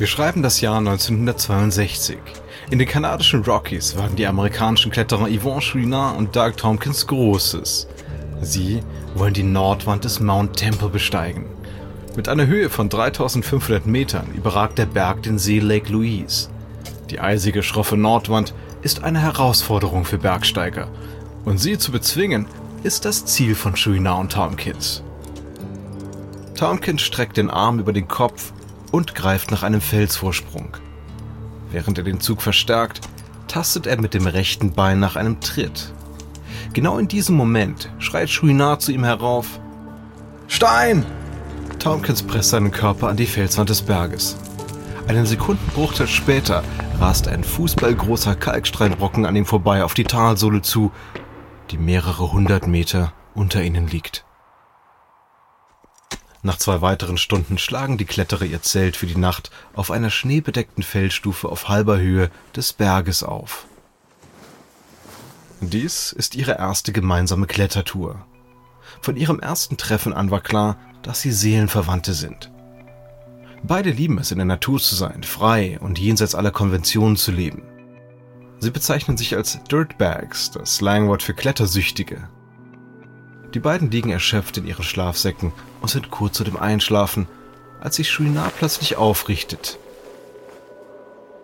Wir 0.00 0.06
schreiben 0.06 0.42
das 0.42 0.62
Jahr 0.62 0.78
1962. 0.78 2.16
In 2.70 2.78
den 2.78 2.88
kanadischen 2.88 3.44
Rockies 3.44 3.98
wagen 3.98 4.16
die 4.16 4.26
amerikanischen 4.26 4.90
Kletterer 4.90 5.28
Yvon 5.28 5.60
Chouinard 5.60 6.16
und 6.16 6.34
Doug 6.34 6.52
Tompkins 6.56 7.06
Großes. 7.06 7.86
Sie 8.40 8.80
wollen 9.14 9.34
die 9.34 9.42
Nordwand 9.42 10.06
des 10.06 10.18
Mount 10.18 10.56
Temple 10.56 10.88
besteigen. 10.88 11.44
Mit 12.16 12.30
einer 12.30 12.46
Höhe 12.46 12.70
von 12.70 12.88
3500 12.88 13.84
Metern 13.84 14.32
überragt 14.34 14.78
der 14.78 14.86
Berg 14.86 15.24
den 15.24 15.38
See 15.38 15.58
Lake 15.58 15.92
Louise. 15.92 16.48
Die 17.10 17.20
eisige, 17.20 17.62
schroffe 17.62 17.98
Nordwand 17.98 18.54
ist 18.80 19.04
eine 19.04 19.20
Herausforderung 19.20 20.06
für 20.06 20.16
Bergsteiger. 20.16 20.88
Und 21.44 21.58
sie 21.58 21.76
zu 21.76 21.92
bezwingen, 21.92 22.46
ist 22.84 23.04
das 23.04 23.26
Ziel 23.26 23.54
von 23.54 23.74
Chouinard 23.74 24.20
und 24.20 24.32
Tompkins. 24.32 25.02
Tompkins 26.54 27.02
streckt 27.02 27.36
den 27.36 27.50
Arm 27.50 27.80
über 27.80 27.92
den 27.92 28.08
Kopf 28.08 28.54
und 28.90 29.14
greift 29.14 29.50
nach 29.50 29.62
einem 29.62 29.80
Felsvorsprung. 29.80 30.76
Während 31.70 31.98
er 31.98 32.04
den 32.04 32.20
Zug 32.20 32.42
verstärkt, 32.42 33.00
tastet 33.48 33.86
er 33.86 34.00
mit 34.00 34.14
dem 34.14 34.26
rechten 34.26 34.72
Bein 34.72 35.00
nach 35.00 35.16
einem 35.16 35.40
Tritt. 35.40 35.92
Genau 36.72 36.98
in 36.98 37.08
diesem 37.08 37.36
Moment 37.36 37.90
schreit 37.98 38.30
Chouinard 38.30 38.82
zu 38.82 38.92
ihm 38.92 39.04
herauf: 39.04 39.60
Stein! 40.48 41.04
Tompkins 41.78 42.22
presst 42.22 42.50
seinen 42.50 42.70
Körper 42.70 43.08
an 43.08 43.16
die 43.16 43.26
Felswand 43.26 43.70
des 43.70 43.82
Berges. 43.82 44.36
Einen 45.08 45.26
Sekundenbruchteil 45.26 46.06
später 46.06 46.62
rast 47.00 47.26
ein 47.26 47.42
fußballgroßer 47.42 48.34
Kalksteinbrocken 48.34 49.24
an 49.24 49.34
ihm 49.34 49.46
vorbei 49.46 49.82
auf 49.82 49.94
die 49.94 50.04
Talsohle 50.04 50.62
zu, 50.62 50.92
die 51.70 51.78
mehrere 51.78 52.32
hundert 52.32 52.66
Meter 52.66 53.12
unter 53.34 53.62
ihnen 53.62 53.88
liegt. 53.88 54.24
Nach 56.42 56.56
zwei 56.56 56.80
weiteren 56.80 57.18
Stunden 57.18 57.58
schlagen 57.58 57.98
die 57.98 58.06
Kletterer 58.06 58.44
ihr 58.44 58.62
Zelt 58.62 58.96
für 58.96 59.06
die 59.06 59.18
Nacht 59.18 59.50
auf 59.74 59.90
einer 59.90 60.08
schneebedeckten 60.08 60.82
Felsstufe 60.82 61.48
auf 61.48 61.68
halber 61.68 61.98
Höhe 61.98 62.30
des 62.56 62.72
Berges 62.72 63.22
auf. 63.22 63.66
Dies 65.60 66.12
ist 66.12 66.34
ihre 66.34 66.52
erste 66.52 66.92
gemeinsame 66.92 67.46
Klettertour. 67.46 68.24
Von 69.02 69.16
ihrem 69.16 69.40
ersten 69.40 69.76
Treffen 69.76 70.14
an 70.14 70.30
war 70.30 70.40
klar, 70.40 70.78
dass 71.02 71.20
sie 71.20 71.32
Seelenverwandte 71.32 72.14
sind. 72.14 72.50
Beide 73.62 73.90
lieben 73.90 74.16
es, 74.16 74.30
in 74.30 74.38
der 74.38 74.46
Natur 74.46 74.80
zu 74.80 74.94
sein, 74.94 75.22
frei 75.22 75.78
und 75.80 75.98
jenseits 75.98 76.34
aller 76.34 76.50
Konventionen 76.50 77.16
zu 77.16 77.30
leben. 77.30 77.62
Sie 78.58 78.70
bezeichnen 78.70 79.18
sich 79.18 79.36
als 79.36 79.62
Dirtbags, 79.64 80.50
das 80.50 80.76
Slangwort 80.76 81.22
für 81.22 81.34
Klettersüchtige. 81.34 82.28
Die 83.54 83.60
beiden 83.60 83.90
liegen 83.90 84.10
erschöpft 84.10 84.58
in 84.58 84.66
ihren 84.66 84.84
Schlafsäcken 84.84 85.52
und 85.80 85.88
sind 85.88 86.10
kurz 86.10 86.36
vor 86.36 86.44
dem 86.44 86.56
Einschlafen, 86.56 87.26
als 87.80 87.96
sich 87.96 88.10
Chouinard 88.10 88.56
plötzlich 88.56 88.96
aufrichtet. 88.96 89.78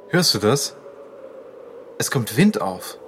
Hörst 0.09 0.35
du 0.35 0.39
das? 0.39 0.77
Es 1.99 2.11
kommt 2.11 2.37
Wind 2.37 2.61
auf. 2.61 2.99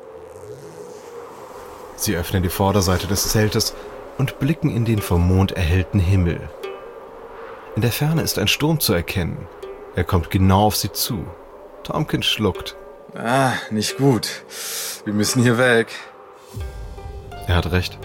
Sie 1.96 2.16
öffnen 2.16 2.42
die 2.42 2.48
Vorderseite 2.48 3.06
des 3.06 3.28
Zeltes 3.28 3.74
und 4.18 4.38
blicken 4.40 4.70
in 4.70 4.84
den 4.84 5.00
vom 5.00 5.26
Mond 5.26 5.52
erhellten 5.52 6.00
Himmel. 6.00 6.48
In 7.76 7.82
der 7.82 7.92
Ferne 7.92 8.22
ist 8.22 8.38
ein 8.38 8.48
Sturm 8.48 8.80
zu 8.80 8.92
erkennen. 8.94 9.46
Er 9.94 10.04
kommt 10.04 10.30
genau 10.30 10.66
auf 10.66 10.76
sie 10.76 10.90
zu. 10.90 11.24
Tompkins 11.84 12.26
schluckt. 12.26 12.76
Ah, 13.14 13.52
nicht 13.70 13.98
gut. 13.98 14.44
Wir 15.04 15.12
müssen 15.12 15.42
hier 15.42 15.58
weg. 15.58 15.88
Er 17.46 17.56
hat 17.56 17.70
recht. 17.70 17.98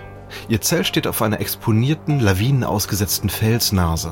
Ihr 0.48 0.62
Zelt 0.62 0.88
steht 0.88 1.08
auf 1.08 1.22
einer 1.22 1.40
exponierten, 1.40 2.20
lawinenausgesetzten 2.20 3.30
Felsnase. 3.30 4.12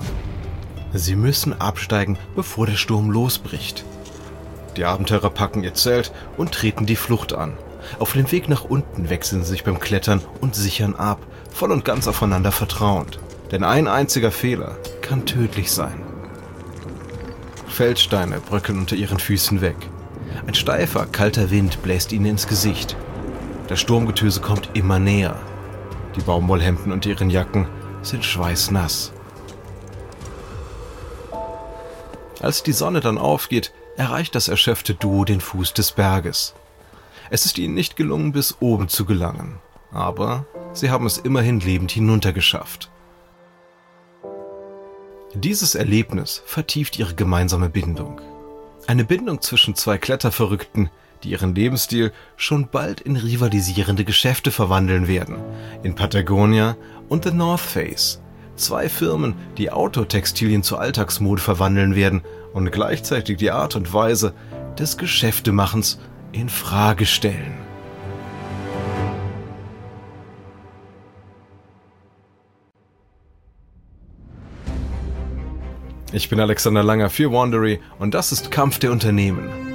Sie 0.94 1.16
müssen 1.16 1.60
absteigen, 1.60 2.18
bevor 2.36 2.66
der 2.66 2.76
Sturm 2.76 3.12
losbricht. 3.12 3.86
Die 4.78 4.86
Abenteurer 4.86 5.30
packen 5.30 5.64
ihr 5.64 5.74
Zelt 5.74 6.12
und 6.38 6.52
treten 6.52 6.86
die 6.86 6.96
Flucht 6.96 7.34
an. 7.34 7.54
Auf 8.00 8.14
dem 8.14 8.32
Weg 8.32 8.48
nach 8.50 8.64
unten 8.64 9.10
wechseln 9.10 9.44
sie 9.44 9.52
sich 9.52 9.64
beim 9.64 9.80
Klettern 9.80 10.22
und 10.40 10.56
sichern 10.56 10.96
ab, 10.96 11.20
voll 11.52 11.72
und 11.72 11.86
ganz 11.86 12.08
aufeinander 12.08 12.52
vertrauend. 12.52 13.20
Denn 13.52 13.64
ein 13.64 13.88
einziger 13.88 14.32
Fehler 14.32 14.78
kann 15.02 15.26
tödlich 15.26 15.72
sein. 15.72 16.02
Feldsteine 17.68 18.40
bröckeln 18.40 18.80
unter 18.80 18.96
ihren 18.96 19.20
Füßen 19.20 19.62
weg. 19.62 19.76
Ein 20.48 20.54
steifer, 20.54 21.06
kalter 21.06 21.52
Wind 21.52 21.82
bläst 21.84 22.12
ihnen 22.12 22.26
ins 22.26 22.48
Gesicht. 22.48 22.96
Das 23.68 23.80
Sturmgetöse 23.80 24.42
kommt 24.42 24.70
immer 24.74 25.00
näher. 25.00 25.36
Die 26.16 26.22
Baumwollhemden 26.22 26.92
und 26.92 27.06
ihren 27.06 27.30
Jacken 27.30 27.68
sind 28.02 28.26
schweißnass. 28.26 29.14
Als 32.42 32.64
die 32.64 32.74
Sonne 32.74 33.02
dann 33.02 33.18
aufgeht, 33.18 33.72
erreicht 33.98 34.36
das 34.36 34.48
erschöpfte 34.48 34.96
Duo 34.96 35.26
den 35.26 35.42
Fuß 35.42 35.74
des 35.74 35.92
Berges. 35.92 36.56
Es 37.30 37.46
ist 37.46 37.58
ihnen 37.58 37.76
nicht 37.76 37.96
gelungen, 37.96 38.32
bis 38.32 38.58
oben 38.60 38.90
zu 38.90 39.06
gelangen, 39.06 39.60
aber 39.92 40.46
sie 40.74 40.90
haben 40.90 41.06
es 41.06 41.18
immerhin 41.18 41.60
lebend 41.60 41.92
hinuntergeschafft. 41.92 42.90
Dieses 45.34 45.76
Erlebnis 45.76 46.44
vertieft 46.46 47.00
ihre 47.00 47.16
gemeinsame 47.16 47.70
Bindung. 47.70 48.20
Eine 48.88 49.06
Bindung 49.06 49.42
zwischen 49.42 49.76
zwei 49.76 49.98
Kletterverrückten, 49.98 50.90
die 51.24 51.30
ihren 51.30 51.56
Lebensstil 51.56 52.12
schon 52.36 52.68
bald 52.70 53.02
in 53.02 53.16
rivalisierende 53.16 54.04
Geschäfte 54.04 54.52
verwandeln 54.52 55.08
werden. 55.08 55.36
In 55.84 55.96
Patagonia 55.96 56.76
und 57.10 57.26
The 57.26 57.32
North 57.32 57.62
Face. 57.62 58.22
Zwei 58.56 58.90
Firmen, 58.90 59.36
die 59.58 59.72
Autotextilien 59.72 60.64
zur 60.64 60.80
Alltagsmode 60.80 61.42
verwandeln 61.42 61.96
werden 61.96 62.22
und 62.54 62.72
gleichzeitig 62.72 63.38
die 63.38 63.52
Art 63.52 63.76
und 63.76 63.94
Weise 63.94 64.34
des 64.78 64.98
Geschäftemachens 64.98 66.00
in 66.32 66.50
Frage 66.50 67.06
stellen. 67.06 67.58
Ich 76.14 76.28
bin 76.28 76.42
Alexander 76.42 76.84
Langer 76.84 77.10
für 77.10 77.32
Wandery 77.32 77.80
und 77.98 78.14
das 78.14 78.34
ist 78.34 78.52
Kampf 78.52 78.80
der 78.80 78.92
Unternehmen. 78.92 79.71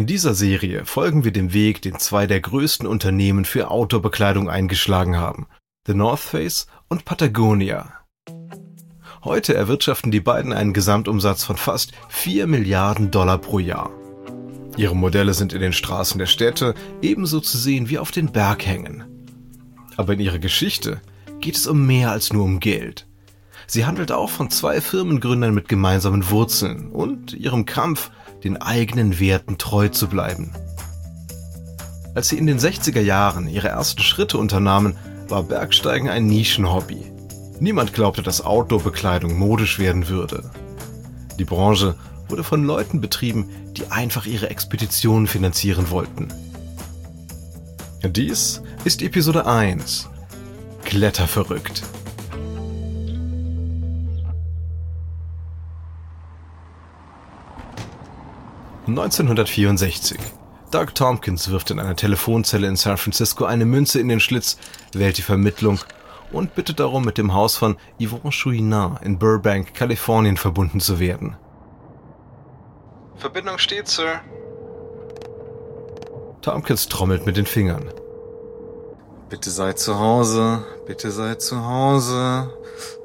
In 0.00 0.06
dieser 0.06 0.32
Serie 0.32 0.86
folgen 0.86 1.24
wir 1.24 1.30
dem 1.30 1.52
Weg, 1.52 1.82
den 1.82 1.98
zwei 1.98 2.26
der 2.26 2.40
größten 2.40 2.86
Unternehmen 2.86 3.44
für 3.44 3.70
Outdoor-Bekleidung 3.70 4.48
eingeschlagen 4.48 5.18
haben, 5.18 5.46
The 5.86 5.92
North 5.92 6.20
Face 6.20 6.68
und 6.88 7.04
Patagonia. 7.04 7.92
Heute 9.22 9.52
erwirtschaften 9.52 10.10
die 10.10 10.22
beiden 10.22 10.54
einen 10.54 10.72
Gesamtumsatz 10.72 11.44
von 11.44 11.58
fast 11.58 11.92
4 12.08 12.46
Milliarden 12.46 13.10
Dollar 13.10 13.36
pro 13.36 13.58
Jahr. 13.58 13.90
Ihre 14.78 14.96
Modelle 14.96 15.34
sind 15.34 15.52
in 15.52 15.60
den 15.60 15.74
Straßen 15.74 16.18
der 16.18 16.24
Städte 16.24 16.74
ebenso 17.02 17.38
zu 17.40 17.58
sehen 17.58 17.90
wie 17.90 17.98
auf 17.98 18.10
den 18.10 18.32
Berghängen. 18.32 19.04
Aber 19.98 20.14
in 20.14 20.20
ihrer 20.20 20.38
Geschichte 20.38 21.02
geht 21.42 21.56
es 21.56 21.66
um 21.66 21.86
mehr 21.86 22.10
als 22.10 22.32
nur 22.32 22.44
um 22.44 22.58
Geld. 22.58 23.06
Sie 23.66 23.84
handelt 23.84 24.12
auch 24.12 24.30
von 24.30 24.48
zwei 24.48 24.80
Firmengründern 24.80 25.52
mit 25.52 25.68
gemeinsamen 25.68 26.30
Wurzeln 26.30 26.90
und 26.90 27.34
ihrem 27.34 27.66
Kampf 27.66 28.10
den 28.44 28.56
eigenen 28.56 29.18
Werten 29.20 29.58
treu 29.58 29.88
zu 29.88 30.08
bleiben. 30.08 30.52
Als 32.14 32.28
sie 32.28 32.38
in 32.38 32.46
den 32.46 32.58
60er 32.58 33.00
Jahren 33.00 33.48
ihre 33.48 33.68
ersten 33.68 34.02
Schritte 34.02 34.38
unternahmen, 34.38 34.96
war 35.28 35.44
Bergsteigen 35.44 36.08
ein 36.08 36.26
Nischenhobby. 36.26 37.04
Niemand 37.60 37.92
glaubte, 37.92 38.22
dass 38.22 38.44
Outdoor-Bekleidung 38.44 39.38
modisch 39.38 39.78
werden 39.78 40.08
würde. 40.08 40.50
Die 41.38 41.44
Branche 41.44 41.94
wurde 42.28 42.42
von 42.42 42.64
Leuten 42.64 43.00
betrieben, 43.00 43.48
die 43.76 43.90
einfach 43.90 44.26
ihre 44.26 44.50
Expeditionen 44.50 45.26
finanzieren 45.26 45.90
wollten. 45.90 46.28
Dies 48.02 48.62
ist 48.84 49.02
Episode 49.02 49.46
1. 49.46 50.08
Kletterverrückt. 50.84 51.82
1964. 58.86 60.18
Doug 60.70 60.94
Tompkins 60.94 61.50
wirft 61.50 61.70
in 61.70 61.78
einer 61.78 61.96
Telefonzelle 61.96 62.66
in 62.66 62.76
San 62.76 62.96
Francisco 62.96 63.44
eine 63.44 63.64
Münze 63.64 64.00
in 64.00 64.08
den 64.08 64.20
Schlitz, 64.20 64.56
wählt 64.92 65.18
die 65.18 65.22
Vermittlung 65.22 65.80
und 66.32 66.54
bittet 66.54 66.80
darum, 66.80 67.04
mit 67.04 67.18
dem 67.18 67.34
Haus 67.34 67.56
von 67.56 67.76
Yvon 68.00 68.30
Chouinard 68.30 69.02
in 69.04 69.18
Burbank, 69.18 69.74
Kalifornien 69.74 70.36
verbunden 70.36 70.80
zu 70.80 70.98
werden. 71.00 71.36
Verbindung 73.16 73.58
steht, 73.58 73.88
Sir. 73.88 74.20
Tompkins 76.40 76.88
trommelt 76.88 77.26
mit 77.26 77.36
den 77.36 77.46
Fingern. 77.46 77.92
Bitte 79.28 79.50
sei 79.50 79.74
zu 79.74 79.98
Hause, 79.98 80.64
bitte 80.86 81.10
sei 81.10 81.34
zu 81.34 81.64
Hause, 81.64 82.50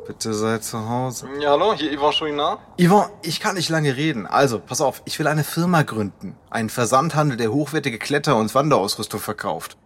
bitte 0.05 0.33
sei 0.33 0.59
zu 0.59 0.87
Hause. 0.89 1.27
Ja, 1.39 1.51
hallo, 1.51 1.73
hier 1.73 1.97
Yvon 1.97 2.11
Chouinard. 2.11 2.59
Yvon, 2.79 3.05
ich 3.21 3.39
kann 3.39 3.55
nicht 3.55 3.69
lange 3.69 3.95
reden. 3.95 4.27
Also, 4.27 4.59
pass 4.59 4.81
auf, 4.81 5.01
ich 5.05 5.19
will 5.19 5.27
eine 5.27 5.43
Firma 5.43 5.81
gründen. 5.81 6.35
Einen 6.49 6.69
Versandhandel, 6.69 7.37
der 7.37 7.51
hochwertige 7.51 7.99
Kletter- 7.99 8.37
und 8.37 8.53
Wanderausrüstung 8.53 9.19
verkauft. 9.19 9.77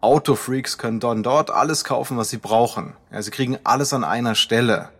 Autofreaks 0.00 0.78
können 0.78 1.00
dann 1.00 1.22
dort 1.22 1.50
alles 1.50 1.84
kaufen, 1.84 2.16
was 2.16 2.30
sie 2.30 2.38
brauchen. 2.38 2.94
Ja, 3.12 3.20
sie 3.22 3.30
kriegen 3.30 3.58
alles 3.64 3.92
an 3.92 4.04
einer 4.04 4.34
Stelle. 4.34 4.90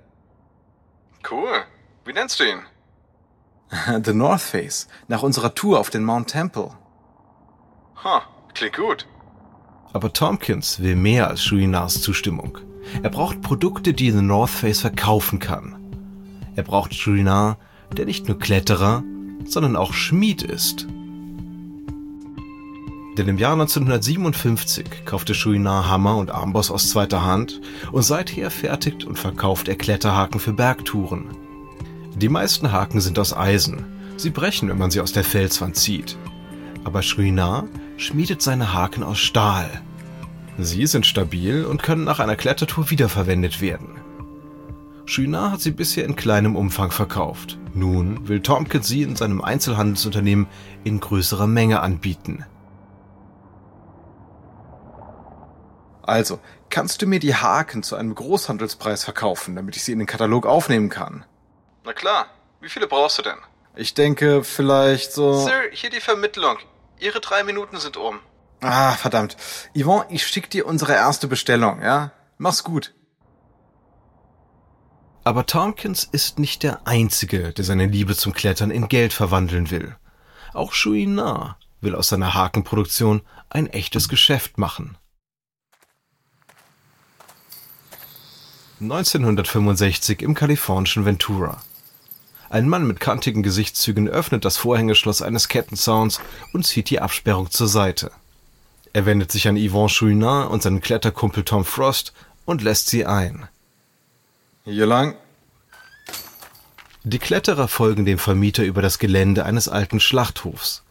Cool. 1.30 1.64
Wie 2.04 2.12
nennst 2.12 2.40
du 2.40 2.44
ihn? 2.44 2.60
The 4.04 4.14
North 4.14 4.40
Face, 4.40 4.88
nach 5.08 5.22
unserer 5.22 5.54
Tour 5.54 5.78
auf 5.78 5.90
den 5.90 6.04
Mount 6.04 6.30
Temple. 6.30 6.70
Ha, 8.02 8.22
klingt 8.54 8.76
gut. 8.76 9.06
Aber 9.92 10.12
Tompkins 10.12 10.80
will 10.80 10.96
mehr 10.96 11.28
als 11.28 11.42
Chouinards 11.42 12.02
Zustimmung. 12.02 12.58
Er 13.02 13.10
braucht 13.10 13.42
Produkte, 13.42 13.92
die 13.92 14.10
The 14.10 14.22
North 14.22 14.50
Face 14.50 14.80
verkaufen 14.80 15.38
kann. 15.38 15.76
Er 16.56 16.62
braucht 16.62 16.92
Chouinard, 16.92 17.58
der 17.96 18.06
nicht 18.06 18.28
nur 18.28 18.38
Kletterer, 18.38 19.02
sondern 19.44 19.76
auch 19.76 19.92
Schmied 19.92 20.42
ist. 20.42 20.86
Denn 23.16 23.26
im 23.26 23.38
Jahr 23.38 23.54
1957 23.54 25.04
kaufte 25.04 25.34
Chouinard 25.34 25.88
Hammer 25.88 26.16
und 26.16 26.30
Armboss 26.30 26.70
aus 26.70 26.90
zweiter 26.90 27.24
Hand 27.24 27.60
und 27.90 28.02
seither 28.02 28.50
fertigt 28.50 29.04
und 29.04 29.18
verkauft 29.18 29.68
er 29.68 29.74
Kletterhaken 29.74 30.38
für 30.38 30.52
Bergtouren. 30.52 31.26
Die 32.14 32.28
meisten 32.28 32.70
Haken 32.70 33.00
sind 33.00 33.18
aus 33.18 33.36
Eisen. 33.36 33.84
Sie 34.16 34.30
brechen, 34.30 34.68
wenn 34.68 34.78
man 34.78 34.90
sie 34.90 35.00
aus 35.00 35.12
der 35.12 35.24
Felswand 35.24 35.76
zieht. 35.76 36.16
Aber 36.84 37.02
Chouinard 37.02 37.68
schmiedet 37.96 38.42
seine 38.42 38.72
Haken 38.72 39.02
aus 39.02 39.18
Stahl. 39.18 39.82
Sie 40.58 40.86
sind 40.86 41.06
stabil 41.06 41.64
und 41.64 41.84
können 41.84 42.02
nach 42.02 42.18
einer 42.18 42.34
Klettertour 42.34 42.90
wiederverwendet 42.90 43.60
werden. 43.60 44.00
Chouinard 45.06 45.52
hat 45.52 45.60
sie 45.60 45.70
bisher 45.70 46.04
in 46.04 46.16
kleinem 46.16 46.56
Umfang 46.56 46.90
verkauft. 46.90 47.56
Nun 47.74 48.28
will 48.28 48.42
Tompkins 48.42 48.88
sie 48.88 49.02
in 49.02 49.16
seinem 49.16 49.40
Einzelhandelsunternehmen 49.40 50.48
in 50.84 50.98
größerer 51.00 51.46
Menge 51.46 51.80
anbieten. 51.80 52.44
Also, 56.02 56.40
kannst 56.70 57.02
du 57.02 57.06
mir 57.06 57.20
die 57.20 57.36
Haken 57.36 57.82
zu 57.82 57.94
einem 57.94 58.14
Großhandelspreis 58.14 59.04
verkaufen, 59.04 59.54
damit 59.54 59.76
ich 59.76 59.84
sie 59.84 59.92
in 59.92 59.98
den 59.98 60.06
Katalog 60.06 60.44
aufnehmen 60.44 60.88
kann? 60.88 61.24
Na 61.84 61.92
klar. 61.92 62.26
Wie 62.60 62.68
viele 62.68 62.88
brauchst 62.88 63.18
du 63.18 63.22
denn? 63.22 63.38
Ich 63.76 63.94
denke, 63.94 64.42
vielleicht 64.42 65.12
so. 65.12 65.34
Sir, 65.34 65.70
hier 65.70 65.90
die 65.90 66.00
Vermittlung. 66.00 66.56
Ihre 66.98 67.20
drei 67.20 67.44
Minuten 67.44 67.76
sind 67.76 67.96
um. 67.96 68.18
Ah, 68.60 68.92
verdammt. 68.92 69.36
Yvonne, 69.74 70.06
ich 70.10 70.26
schick 70.26 70.50
dir 70.50 70.66
unsere 70.66 70.92
erste 70.94 71.28
Bestellung, 71.28 71.80
ja? 71.80 72.12
Mach's 72.38 72.64
gut. 72.64 72.94
Aber 75.24 75.46
Tompkins 75.46 76.04
ist 76.04 76.38
nicht 76.38 76.62
der 76.62 76.86
Einzige, 76.86 77.52
der 77.52 77.64
seine 77.64 77.86
Liebe 77.86 78.16
zum 78.16 78.32
Klettern 78.32 78.70
in 78.70 78.88
Geld 78.88 79.12
verwandeln 79.12 79.70
will. 79.70 79.94
Auch 80.54 80.72
Chouinard 80.72 81.56
will 81.80 81.94
aus 81.94 82.08
seiner 82.08 82.34
Hakenproduktion 82.34 83.22
ein 83.50 83.66
echtes 83.66 84.08
Geschäft 84.08 84.58
machen. 84.58 84.96
1965 88.80 90.22
im 90.22 90.34
kalifornischen 90.34 91.04
Ventura. 91.04 91.62
Ein 92.48 92.68
Mann 92.68 92.86
mit 92.86 93.00
kantigen 93.00 93.42
Gesichtszügen 93.42 94.08
öffnet 94.08 94.44
das 94.44 94.56
Vorhängeschloss 94.56 95.20
eines 95.20 95.48
Kettenzauns 95.48 96.20
und 96.52 96.64
zieht 96.64 96.88
die 96.88 97.00
Absperrung 97.00 97.50
zur 97.50 97.68
Seite. 97.68 98.12
Er 98.92 99.06
wendet 99.06 99.30
sich 99.32 99.48
an 99.48 99.56
Yvon 99.56 99.88
Chouinard 99.88 100.50
und 100.50 100.62
seinen 100.62 100.80
Kletterkumpel 100.80 101.44
Tom 101.44 101.64
Frost 101.64 102.12
und 102.44 102.62
lässt 102.62 102.88
sie 102.88 103.06
ein. 103.06 103.48
Hier 104.64 104.86
lang. 104.86 105.14
Die 107.04 107.18
Kletterer 107.18 107.68
folgen 107.68 108.04
dem 108.04 108.18
Vermieter 108.18 108.64
über 108.64 108.82
das 108.82 108.98
Gelände 108.98 109.44
eines 109.44 109.68
alten 109.68 110.00
Schlachthofs. 110.00 110.82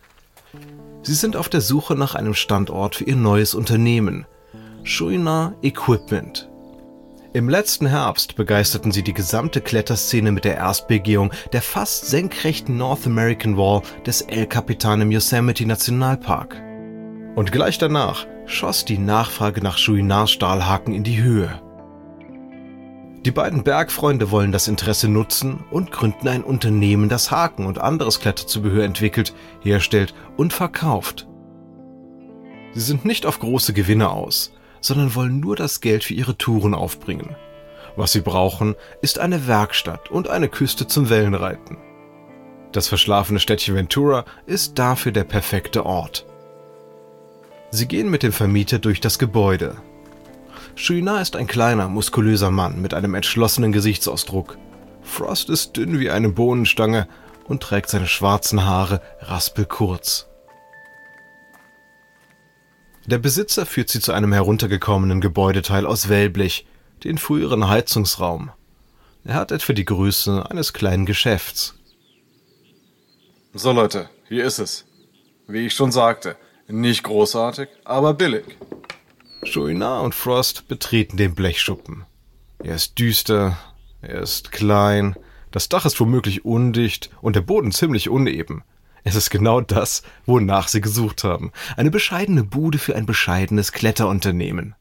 Sie 1.03 1.13
sind 1.13 1.35
auf 1.35 1.49
der 1.49 1.61
Suche 1.61 1.95
nach 1.95 2.15
einem 2.15 2.33
Standort 2.33 2.95
für 2.95 3.03
ihr 3.03 3.15
neues 3.15 3.53
Unternehmen, 3.53 4.25
Chouinard 4.83 5.55
Equipment. 5.63 6.49
Im 7.33 7.49
letzten 7.49 7.85
Herbst 7.85 8.35
begeisterten 8.35 8.91
sie 8.91 9.03
die 9.03 9.13
gesamte 9.13 9.61
Kletterszene 9.61 10.31
mit 10.31 10.43
der 10.45 10.55
Erstbegehung 10.55 11.31
der 11.53 11.61
fast 11.61 12.07
senkrechten 12.07 12.77
North 12.77 13.05
American 13.05 13.57
Wall 13.57 13.83
des 14.05 14.21
El 14.21 14.47
Capitan 14.47 15.01
im 15.01 15.11
Yosemite 15.11 15.65
Nationalpark. 15.65 16.66
Und 17.37 17.51
gleich 17.51 17.77
danach 17.77 18.25
schoss 18.47 18.83
die 18.83 18.97
Nachfrage 18.97 19.61
nach 19.61 19.77
Chouinards 19.77 20.31
Stahlhaken 20.31 20.95
in 20.95 21.03
die 21.03 21.21
Höhe. 21.21 21.61
Die 23.23 23.29
beiden 23.29 23.63
Bergfreunde 23.63 24.31
wollen 24.31 24.51
das 24.51 24.67
Interesse 24.67 25.07
nutzen 25.07 25.63
und 25.69 25.91
gründen 25.91 26.27
ein 26.29 26.43
Unternehmen, 26.43 27.09
das 27.09 27.29
Haken 27.29 27.67
und 27.67 27.77
anderes 27.77 28.19
Kletterzubehör 28.21 28.83
entwickelt, 28.83 29.35
herstellt 29.61 30.15
und 30.35 30.51
verkauft. 30.51 31.27
Sie 32.73 32.81
sind 32.81 33.05
nicht 33.05 33.27
auf 33.27 33.37
große 33.37 33.73
Gewinne 33.73 34.09
aus, 34.09 34.51
sondern 34.81 35.13
wollen 35.13 35.39
nur 35.39 35.55
das 35.55 35.79
Geld 35.79 36.05
für 36.05 36.15
ihre 36.15 36.39
Touren 36.39 36.73
aufbringen. 36.73 37.35
Was 37.95 38.13
sie 38.13 38.21
brauchen, 38.21 38.73
ist 39.03 39.19
eine 39.19 39.45
Werkstatt 39.45 40.09
und 40.09 40.27
eine 40.27 40.49
Küste 40.49 40.87
zum 40.87 41.11
Wellenreiten. 41.11 41.77
Das 42.71 42.87
verschlafene 42.87 43.39
Städtchen 43.39 43.75
Ventura 43.75 44.25
ist 44.47 44.79
dafür 44.79 45.11
der 45.11 45.23
perfekte 45.23 45.85
Ort. 45.85 46.26
Sie 47.69 47.87
gehen 47.87 48.09
mit 48.09 48.23
dem 48.23 48.31
Vermieter 48.31 48.79
durch 48.79 49.01
das 49.01 49.19
Gebäude. 49.19 49.75
Chouinard 50.75 51.21
ist 51.21 51.35
ein 51.35 51.47
kleiner, 51.47 51.89
muskulöser 51.89 52.51
Mann 52.51 52.81
mit 52.81 52.93
einem 52.93 53.13
entschlossenen 53.13 53.71
Gesichtsausdruck. 53.71 54.57
Frost 55.01 55.49
ist 55.49 55.75
dünn 55.75 55.99
wie 55.99 56.09
eine 56.09 56.29
Bohnenstange 56.29 57.07
und 57.45 57.63
trägt 57.63 57.89
seine 57.89 58.07
schwarzen 58.07 58.65
Haare 58.65 59.01
raspelkurz. 59.19 60.27
Der 63.05 63.17
Besitzer 63.17 63.65
führt 63.65 63.89
sie 63.89 64.01
zu 64.01 64.11
einem 64.11 64.33
heruntergekommenen 64.33 65.21
Gebäudeteil 65.21 65.85
aus 65.85 66.09
Wellblech, 66.09 66.67
den 67.03 67.17
früheren 67.17 67.69
Heizungsraum. 67.69 68.51
Er 69.23 69.35
hat 69.35 69.51
etwa 69.51 69.73
die 69.73 69.85
Größe 69.85 70.49
eines 70.49 70.73
kleinen 70.73 71.05
Geschäfts. 71.05 71.75
So 73.53 73.71
Leute, 73.71 74.09
hier 74.27 74.45
ist 74.45 74.59
es. 74.59 74.85
Wie 75.47 75.65
ich 75.65 75.73
schon 75.73 75.91
sagte, 75.91 76.35
nicht 76.67 77.03
großartig, 77.03 77.69
aber 77.85 78.13
billig. 78.13 78.45
Chouinard 79.43 80.03
und 80.03 80.15
Frost 80.15 80.67
betreten 80.67 81.17
den 81.17 81.35
Blechschuppen. 81.35 82.05
Er 82.63 82.75
ist 82.75 82.99
düster, 82.99 83.57
er 84.01 84.21
ist 84.21 84.51
klein, 84.51 85.15
das 85.51 85.69
Dach 85.69 85.85
ist 85.85 85.99
womöglich 85.99 86.45
undicht 86.45 87.09
und 87.21 87.35
der 87.35 87.41
Boden 87.41 87.71
ziemlich 87.71 88.09
uneben. 88.09 88.63
Es 89.03 89.15
ist 89.15 89.29
genau 89.29 89.61
das, 89.61 90.03
wonach 90.25 90.67
sie 90.67 90.81
gesucht 90.81 91.23
haben. 91.23 91.51
Eine 91.77 91.91
bescheidene 91.91 92.43
Bude 92.43 92.77
für 92.77 92.95
ein 92.95 93.05
bescheidenes 93.05 93.71
Kletterunternehmen. 93.71 94.75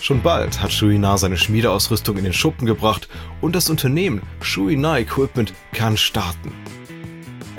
Schon 0.00 0.22
bald 0.22 0.62
hat 0.62 0.72
Chouinard 0.72 1.18
seine 1.18 1.36
Schmiedeausrüstung 1.36 2.16
in 2.16 2.24
den 2.24 2.32
Schuppen 2.32 2.66
gebracht 2.66 3.08
und 3.42 3.54
das 3.54 3.68
Unternehmen 3.68 4.22
Chouinard 4.40 5.00
Equipment 5.00 5.52
kann 5.72 5.98
starten. 5.98 6.52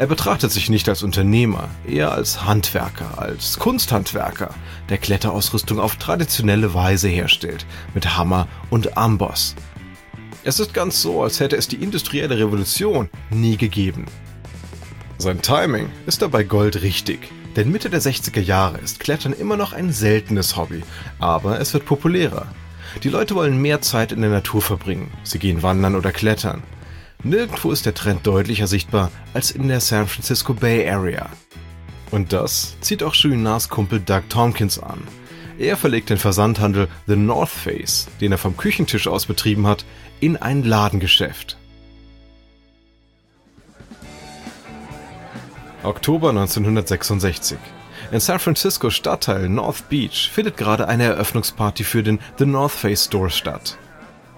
Er 0.02 0.08
betrachtet 0.08 0.52
sich 0.52 0.68
nicht 0.68 0.90
als 0.90 1.04
Unternehmer, 1.04 1.70
eher 1.88 2.12
als 2.12 2.44
Handwerker, 2.44 3.20
als 3.20 3.60
Kunsthandwerker, 3.60 4.50
der 4.90 4.98
Kletterausrüstung 4.98 5.80
auf 5.80 5.98
traditionelle 5.98 6.74
Weise 6.74 7.08
herstellt, 7.08 7.68
mit 7.94 8.18
Hammer 8.18 8.48
und 8.72 8.98
Amboss. 8.98 9.54
Es 10.44 10.60
ist 10.60 10.74
ganz 10.74 11.04
so, 11.04 11.22
als 11.22 11.40
hätte 11.40 11.56
es 11.56 11.68
die 11.68 11.76
industrielle 11.76 12.36
Revolution 12.40 13.12
nie 13.30 13.58
gegeben. 13.58 14.08
Sein 15.20 15.40
Timing 15.44 15.92
ist 16.08 16.24
dabei 16.24 16.46
goldrichtig, 16.46 17.20
denn 17.56 17.72
Mitte 17.72 17.92
der 17.92 18.02
60er 18.02 18.42
Jahre 18.42 18.80
ist 18.80 19.00
Klettern 19.00 19.34
immer 19.34 19.56
noch 19.56 19.72
ein 19.72 19.92
seltenes 19.92 20.58
Hobby, 20.58 20.82
aber 21.20 21.60
es 21.60 21.76
wird 21.76 21.86
populärer. 21.86 22.48
Die 23.04 23.10
Leute 23.10 23.36
wollen 23.36 23.62
mehr 23.62 23.84
Zeit 23.84 24.12
in 24.12 24.22
der 24.22 24.32
Natur 24.32 24.64
verbringen, 24.64 25.12
sie 25.22 25.38
gehen 25.38 25.62
wandern 25.62 25.94
oder 25.94 26.12
klettern. 26.12 26.64
Nirgendwo 27.24 27.72
ist 27.72 27.86
der 27.86 27.94
Trend 27.94 28.26
deutlicher 28.26 28.66
sichtbar 28.66 29.12
als 29.34 29.52
in 29.52 29.68
der 29.68 29.80
San 29.80 30.08
Francisco 30.08 30.54
Bay 30.56 30.90
Area. 30.90 31.30
Und 32.10 32.34
das 32.34 32.76
zieht 32.82 33.04
auch 33.04 33.14
Chouinards 33.14 33.70
Kumpel 33.70 34.00
Doug 34.00 34.24
Tompkins 34.30 34.80
an. 34.80 35.02
Er 35.60 35.78
verlegt 35.78 36.10
den 36.10 36.18
Versandhandel 36.18 36.88
The 37.06 37.16
North 37.16 37.50
Face, 37.50 38.08
den 38.20 38.32
er 38.32 38.40
vom 38.40 38.58
Küchentisch 38.58 39.08
aus 39.08 39.28
betrieben 39.28 39.68
hat, 39.68 39.86
in 40.20 40.36
ein 40.36 40.64
Ladengeschäft. 40.64 41.58
Oktober 45.84 46.30
1966. 46.30 47.58
In 48.12 48.20
San 48.20 48.40
Francisco 48.40 48.90
Stadtteil 48.90 49.48
North 49.48 49.88
Beach 49.90 50.32
findet 50.34 50.58
gerade 50.58 50.88
eine 50.88 51.04
Eröffnungsparty 51.04 51.84
für 51.84 52.02
den 52.02 52.20
The 52.40 52.46
North 52.46 52.72
Face 52.72 53.06
Store 53.06 53.30
statt. 53.30 53.78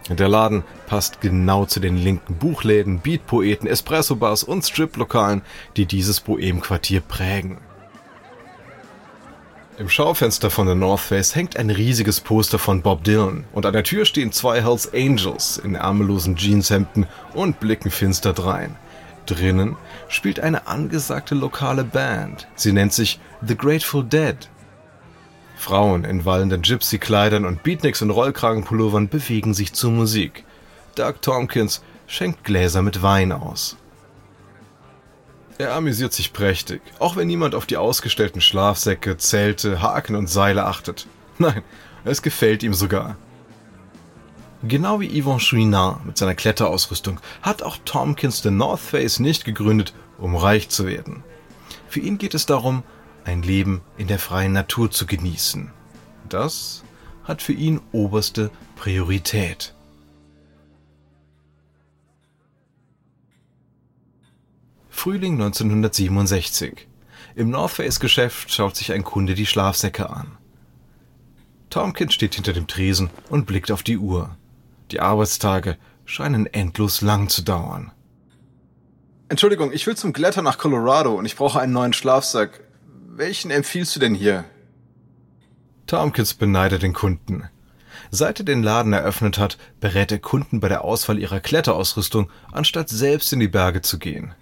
Der 0.09 0.27
Laden 0.27 0.63
passt 0.85 1.21
genau 1.21 1.65
zu 1.65 1.79
den 1.79 1.95
linken 1.95 2.35
Buchläden, 2.35 2.99
Beatpoeten, 2.99 3.67
Espresso-Bars 3.67 4.43
und 4.43 4.65
Strip-Lokalen, 4.65 5.41
die 5.77 5.85
dieses 5.85 6.19
Bohem-Quartier 6.19 7.01
prägen. 7.01 7.59
Im 9.79 9.89
Schaufenster 9.89 10.51
von 10.51 10.67
The 10.67 10.75
North 10.75 10.99
Face 10.99 11.35
hängt 11.35 11.57
ein 11.57 11.71
riesiges 11.71 12.21
Poster 12.21 12.59
von 12.59 12.83
Bob 12.83 13.03
Dylan 13.03 13.45
und 13.53 13.65
an 13.65 13.73
der 13.73 13.83
Tür 13.83 14.05
stehen 14.05 14.31
zwei 14.31 14.61
Hells 14.61 14.93
Angels 14.93 15.57
in 15.57 15.73
ärmellosen 15.73 16.35
Jeanshemden 16.35 17.07
und 17.33 17.59
blicken 17.59 17.89
finster 17.89 18.33
drein. 18.33 18.75
Drinnen 19.25 19.75
spielt 20.09 20.39
eine 20.39 20.67
angesagte 20.67 21.33
lokale 21.33 21.83
Band. 21.83 22.47
Sie 22.55 22.71
nennt 22.71 22.93
sich 22.93 23.19
The 23.41 23.57
Grateful 23.57 24.03
Dead. 24.03 24.37
Frauen 25.63 26.03
in 26.03 26.25
wallenden 26.25 26.61
Gypsy-Kleidern 26.61 27.45
und 27.45 27.63
Beatniks 27.63 28.01
und 28.01 28.09
Rollkragenpullovern 28.09 29.07
bewegen 29.07 29.53
sich 29.53 29.71
zur 29.71 29.91
Musik. 29.91 30.43
Doug 30.95 31.21
Tompkins 31.21 31.81
schenkt 32.05 32.43
Gläser 32.43 32.81
mit 32.81 33.01
Wein 33.01 33.31
aus. 33.31 33.77
Er 35.57 35.73
amüsiert 35.73 36.11
sich 36.11 36.33
prächtig, 36.33 36.81
auch 36.99 37.15
wenn 37.15 37.27
niemand 37.27 37.55
auf 37.55 37.65
die 37.65 37.77
ausgestellten 37.77 38.41
Schlafsäcke, 38.41 39.15
Zelte, 39.15 39.81
Haken 39.81 40.17
und 40.17 40.27
Seile 40.27 40.65
achtet. 40.65 41.07
Nein, 41.37 41.61
es 42.03 42.21
gefällt 42.21 42.61
ihm 42.61 42.73
sogar. 42.73 43.15
Genau 44.63 44.99
wie 44.99 45.21
Yvon 45.21 45.39
Chouinard 45.39 46.05
mit 46.05 46.17
seiner 46.17 46.35
Kletterausrüstung 46.35 47.21
hat 47.41 47.63
auch 47.63 47.77
Tompkins 47.85 48.41
den 48.41 48.57
North 48.57 48.81
Face 48.81 49.19
nicht 49.19 49.45
gegründet, 49.45 49.93
um 50.17 50.35
reich 50.35 50.67
zu 50.67 50.85
werden. 50.85 51.23
Für 51.87 52.01
ihn 52.01 52.17
geht 52.17 52.33
es 52.33 52.45
darum, 52.45 52.83
ein 53.25 53.43
Leben 53.43 53.81
in 53.97 54.07
der 54.07 54.19
freien 54.19 54.53
Natur 54.53 54.91
zu 54.91 55.05
genießen. 55.05 55.71
Das 56.29 56.83
hat 57.23 57.41
für 57.41 57.53
ihn 57.53 57.81
oberste 57.91 58.51
Priorität. 58.75 59.73
Frühling 64.89 65.33
1967. 65.33 66.87
Im 67.35 67.49
North 67.49 67.71
Face 67.71 67.99
Geschäft 67.99 68.51
schaut 68.51 68.75
sich 68.75 68.91
ein 68.93 69.03
Kunde 69.03 69.33
die 69.33 69.45
Schlafsäcke 69.45 70.09
an. 70.09 70.37
Tompkins 71.69 72.13
steht 72.13 72.35
hinter 72.35 72.53
dem 72.53 72.67
Tresen 72.67 73.09
und 73.29 73.45
blickt 73.45 73.71
auf 73.71 73.83
die 73.83 73.97
Uhr. 73.97 74.37
Die 74.91 74.99
Arbeitstage 74.99 75.77
scheinen 76.05 76.45
endlos 76.45 77.01
lang 77.01 77.29
zu 77.29 77.41
dauern. 77.41 77.91
Entschuldigung, 79.29 79.73
ich 79.73 79.87
will 79.87 79.97
zum 79.97 80.13
Glätter 80.13 80.41
nach 80.41 80.59
Colorado 80.59 81.15
und 81.15 81.25
ich 81.25 81.35
brauche 81.35 81.59
einen 81.59 81.73
neuen 81.73 81.93
Schlafsack. 81.93 82.61
Welchen 83.15 83.51
empfiehlst 83.51 83.95
du 83.95 83.99
denn 83.99 84.15
hier? 84.15 84.43
Tompkins 85.85 86.33
beneidet 86.33 86.81
den 86.81 86.93
Kunden. 86.93 87.43
Seit 88.09 88.39
er 88.39 88.45
den 88.45 88.63
Laden 88.63 88.91
eröffnet 88.91 89.37
hat, 89.37 89.59
berät 89.79 90.11
er 90.11 90.17
Kunden 90.17 90.59
bei 90.59 90.67
der 90.67 90.83
Auswahl 90.83 91.19
ihrer 91.19 91.39
Kletterausrüstung, 91.39 92.31
anstatt 92.51 92.89
selbst 92.89 93.31
in 93.31 93.39
die 93.39 93.47
Berge 93.47 93.83
zu 93.83 93.99
gehen. 93.99 94.33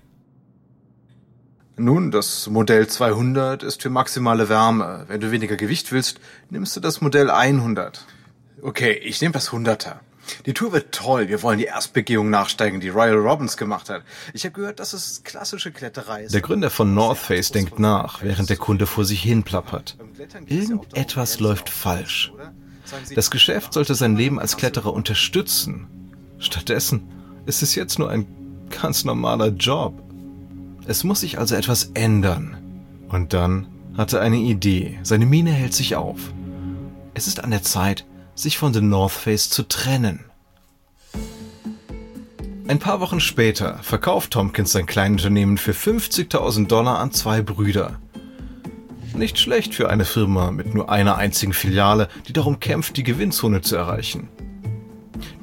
Nun, 1.75 2.11
das 2.11 2.47
Modell 2.47 2.87
200 2.87 3.61
ist 3.61 3.81
für 3.81 3.89
maximale 3.89 4.47
Wärme. 4.47 5.03
Wenn 5.09 5.19
du 5.19 5.31
weniger 5.31 5.57
Gewicht 5.57 5.91
willst, 5.91 6.21
nimmst 6.49 6.73
du 6.73 6.79
das 6.79 7.01
Modell 7.01 7.29
100. 7.29 8.05
Okay, 8.61 8.93
ich 8.93 9.19
nehme 9.19 9.33
das 9.33 9.49
100er. 9.49 9.95
Die 10.45 10.53
Tour 10.53 10.71
wird 10.71 10.93
toll. 10.93 11.27
Wir 11.29 11.41
wollen 11.43 11.57
die 11.57 11.65
Erstbegehung 11.65 12.29
nachsteigen, 12.29 12.79
die 12.79 12.89
Royal 12.89 13.17
Robbins 13.17 13.57
gemacht 13.57 13.89
hat. 13.89 14.03
Ich 14.33 14.43
habe 14.43 14.53
gehört, 14.53 14.79
dass 14.79 14.93
es 14.93 15.23
klassische 15.23 15.71
Kletterei 15.71 16.23
ist. 16.23 16.33
Der 16.33 16.41
Gründer 16.41 16.69
von 16.69 16.93
North 16.93 17.17
Face 17.17 17.51
denkt 17.51 17.79
nach, 17.79 18.21
während 18.21 18.49
der 18.49 18.57
Kunde 18.57 18.87
vor 18.87 19.05
sich 19.05 19.21
hin 19.21 19.43
plappert. 19.43 19.97
Irgendetwas 20.47 21.39
läuft 21.39 21.69
falsch. 21.69 22.31
Das 23.15 23.31
Geschäft 23.31 23.73
sollte 23.73 23.95
sein 23.95 24.15
Leben 24.15 24.39
als 24.39 24.57
Kletterer 24.57 24.93
unterstützen. 24.93 25.87
Stattdessen 26.39 27.07
ist 27.45 27.61
es 27.63 27.75
jetzt 27.75 27.99
nur 27.99 28.09
ein 28.09 28.27
ganz 28.81 29.05
normaler 29.05 29.47
Job. 29.47 30.01
Es 30.87 31.03
muss 31.03 31.21
sich 31.21 31.37
also 31.37 31.55
etwas 31.55 31.91
ändern. 31.93 32.57
Und 33.09 33.33
dann 33.33 33.67
hat 33.97 34.13
er 34.13 34.21
eine 34.21 34.37
Idee. 34.37 34.99
Seine 35.03 35.25
Miene 35.25 35.51
hält 35.51 35.73
sich 35.73 35.95
auf. 35.95 36.19
Es 37.13 37.27
ist 37.27 37.43
an 37.43 37.51
der 37.51 37.61
Zeit, 37.61 38.05
sich 38.41 38.57
von 38.57 38.73
The 38.73 38.81
North 38.81 39.11
Face 39.11 39.49
zu 39.49 39.63
trennen. 39.67 40.25
Ein 42.67 42.79
paar 42.79 42.99
Wochen 43.01 43.19
später 43.19 43.79
verkauft 43.83 44.31
Tompkins 44.31 44.71
sein 44.71 44.85
Kleinunternehmen 44.85 45.57
für 45.57 45.73
50.000 45.73 46.67
Dollar 46.67 46.99
an 46.99 47.11
zwei 47.11 47.41
Brüder. 47.41 47.99
Nicht 49.13 49.39
schlecht 49.39 49.75
für 49.75 49.89
eine 49.89 50.05
Firma 50.05 50.51
mit 50.51 50.73
nur 50.73 50.89
einer 50.89 51.17
einzigen 51.17 51.53
Filiale, 51.53 52.07
die 52.27 52.33
darum 52.33 52.59
kämpft, 52.59 52.95
die 52.95 53.03
Gewinnzone 53.03 53.61
zu 53.61 53.75
erreichen. 53.75 54.29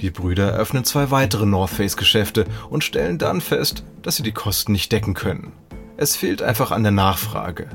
Die 0.00 0.10
Brüder 0.10 0.52
öffnen 0.54 0.84
zwei 0.84 1.10
weitere 1.10 1.44
North 1.44 1.70
Face 1.70 1.96
Geschäfte 1.96 2.46
und 2.70 2.82
stellen 2.82 3.18
dann 3.18 3.40
fest, 3.40 3.84
dass 4.02 4.16
sie 4.16 4.22
die 4.22 4.32
Kosten 4.32 4.72
nicht 4.72 4.90
decken 4.90 5.14
können. 5.14 5.52
Es 5.98 6.16
fehlt 6.16 6.40
einfach 6.40 6.70
an 6.70 6.82
der 6.82 6.92
Nachfrage. 6.92 7.68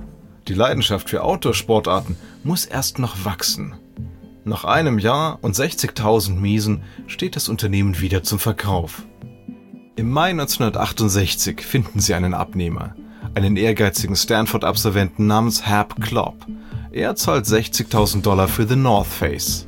Die 0.47 0.53
Leidenschaft 0.53 1.09
für 1.09 1.23
Outdoor-Sportarten 1.23 2.17
muss 2.43 2.65
erst 2.65 2.97
noch 2.97 3.23
wachsen. 3.23 3.75
Nach 4.45 4.65
einem 4.65 4.99
Jahr 4.99 5.39
und 5.41 5.55
60.000 5.55 6.35
Miesen 6.35 6.83
steht 7.07 7.37
das 7.37 7.47
Unternehmen 7.47 8.01
wieder 8.01 8.23
zum 8.23 8.39
Verkauf. 8.39 9.03
Im 9.95 10.09
Mai 10.11 10.31
1968 10.31 11.61
finden 11.61 12.01
sie 12.01 12.13
einen 12.13 12.33
Abnehmer, 12.33 12.93
einen 13.35 13.55
ehrgeizigen 13.55 14.17
Stanford-Absolventen 14.17 15.27
namens 15.27 15.65
Hap 15.65 16.01
Klopp. 16.01 16.45
Er 16.91 17.15
zahlt 17.15 17.45
60.000 17.45 18.21
Dollar 18.21 18.49
für 18.49 18.67
The 18.67 18.75
North 18.75 19.07
Face. 19.07 19.65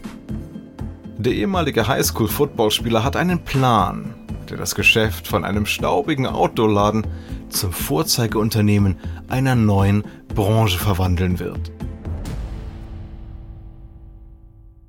Der 1.18 1.32
ehemalige 1.32 1.88
Highschool-Footballspieler 1.88 3.04
hat 3.04 3.16
einen 3.16 3.40
Plan, 3.46 4.14
der 4.50 4.58
das 4.58 4.76
Geschäft 4.76 5.26
von 5.26 5.46
einem 5.46 5.66
staubigen 5.66 6.28
Outdoor-Laden 6.28 7.08
zum 7.48 7.72
Vorzeigeunternehmen 7.72 8.98
einer 9.30 9.56
neuen 9.56 10.04
Branche 10.36 10.78
verwandeln 10.78 11.40
wird. 11.40 11.72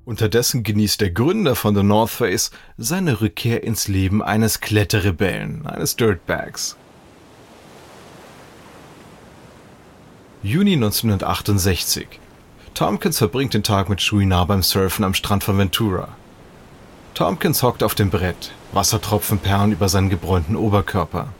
Unterdessen 0.07 0.63
genießt 0.63 1.01
der 1.01 1.11
Gründer 1.11 1.53
von 1.53 1.75
The 1.75 1.83
North 1.83 2.11
Face 2.11 2.51
seine 2.77 3.19
Rückkehr 3.19 3.65
ins 3.65 3.89
Leben 3.89 4.23
eines 4.23 4.61
Kletterrebellen, 4.61 5.67
eines 5.67 5.97
Dirtbags. 5.97 6.77
Juni 10.41 10.75
1968. 10.75 12.07
Tompkins 12.73 13.17
verbringt 13.17 13.53
den 13.53 13.63
Tag 13.63 13.89
mit 13.89 13.99
Chouinard 13.99 14.47
beim 14.47 14.63
Surfen 14.63 15.03
am 15.03 15.13
Strand 15.13 15.43
von 15.43 15.57
Ventura. 15.57 16.15
Tompkins 17.13 17.61
hockt 17.61 17.83
auf 17.83 17.93
dem 17.93 18.09
Brett, 18.09 18.53
Wassertropfen 18.71 19.39
perlen 19.39 19.73
über 19.73 19.89
seinen 19.89 20.09
gebräunten 20.09 20.55
Oberkörper. 20.55 21.33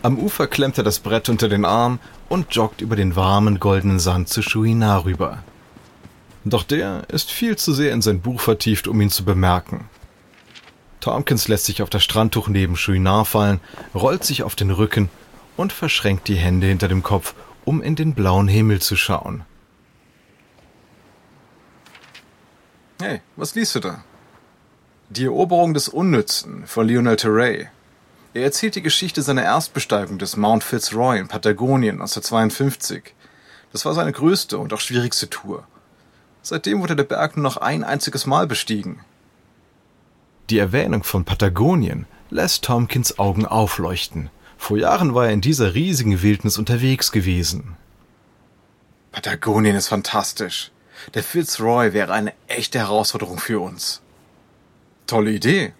Am 0.00 0.18
Ufer 0.18 0.46
klemmt 0.46 0.78
er 0.78 0.84
das 0.84 1.00
Brett 1.00 1.28
unter 1.28 1.50
den 1.50 1.66
Arm 1.66 1.98
und 2.30 2.54
joggt 2.54 2.80
über 2.80 2.96
den 2.96 3.14
warmen 3.14 3.60
goldenen 3.60 3.98
Sand 3.98 4.30
zu 4.30 4.40
Chouinard 4.40 5.04
rüber. 5.04 5.42
Doch 6.44 6.62
der 6.62 7.04
ist 7.08 7.30
viel 7.30 7.56
zu 7.56 7.72
sehr 7.72 7.92
in 7.92 8.02
sein 8.02 8.20
Buch 8.20 8.40
vertieft, 8.40 8.88
um 8.88 9.00
ihn 9.00 9.10
zu 9.10 9.24
bemerken. 9.24 9.88
Tompkins 11.00 11.48
lässt 11.48 11.66
sich 11.66 11.82
auf 11.82 11.90
das 11.90 12.02
Strandtuch 12.02 12.48
neben 12.48 12.76
Chouinard 12.76 13.26
fallen, 13.26 13.60
rollt 13.94 14.24
sich 14.24 14.42
auf 14.42 14.56
den 14.56 14.70
Rücken 14.70 15.08
und 15.56 15.72
verschränkt 15.72 16.28
die 16.28 16.36
Hände 16.36 16.66
hinter 16.66 16.88
dem 16.88 17.02
Kopf, 17.02 17.34
um 17.64 17.82
in 17.82 17.96
den 17.96 18.14
blauen 18.14 18.48
Himmel 18.48 18.80
zu 18.80 18.96
schauen. 18.96 19.44
Hey, 23.00 23.20
was 23.36 23.54
liest 23.54 23.76
du 23.76 23.80
da? 23.80 24.02
Die 25.10 25.24
Eroberung 25.24 25.72
des 25.72 25.88
Unnützen 25.88 26.66
von 26.66 26.88
Lionel 26.88 27.16
Terray. 27.16 27.68
Er 28.34 28.42
erzählt 28.42 28.74
die 28.74 28.82
Geschichte 28.82 29.22
seiner 29.22 29.44
Erstbesteigung 29.44 30.18
des 30.18 30.36
Mount 30.36 30.64
Fitzroy 30.64 31.18
in 31.18 31.28
Patagonien 31.28 32.00
1952. 32.00 33.14
Das 33.72 33.84
war 33.84 33.94
seine 33.94 34.12
größte 34.12 34.58
und 34.58 34.72
auch 34.72 34.80
schwierigste 34.80 35.30
Tour. 35.30 35.66
Seitdem 36.48 36.80
wurde 36.80 36.96
der 36.96 37.04
Berg 37.04 37.36
nur 37.36 37.42
noch 37.42 37.58
ein 37.58 37.84
einziges 37.84 38.24
Mal 38.24 38.46
bestiegen. 38.46 39.00
Die 40.48 40.58
Erwähnung 40.58 41.02
von 41.04 41.26
Patagonien 41.26 42.06
lässt 42.30 42.64
Tompkins 42.64 43.18
Augen 43.18 43.44
aufleuchten. 43.44 44.30
Vor 44.56 44.78
Jahren 44.78 45.14
war 45.14 45.26
er 45.26 45.32
in 45.32 45.42
dieser 45.42 45.74
riesigen 45.74 46.22
Wildnis 46.22 46.56
unterwegs 46.56 47.12
gewesen. 47.12 47.76
Patagonien 49.12 49.76
ist 49.76 49.88
fantastisch. 49.88 50.70
Der 51.12 51.22
Fitzroy 51.22 51.92
wäre 51.92 52.14
eine 52.14 52.32
echte 52.46 52.78
Herausforderung 52.78 53.38
für 53.38 53.60
uns. 53.60 54.00
Tolle 55.06 55.32
Idee. 55.32 55.74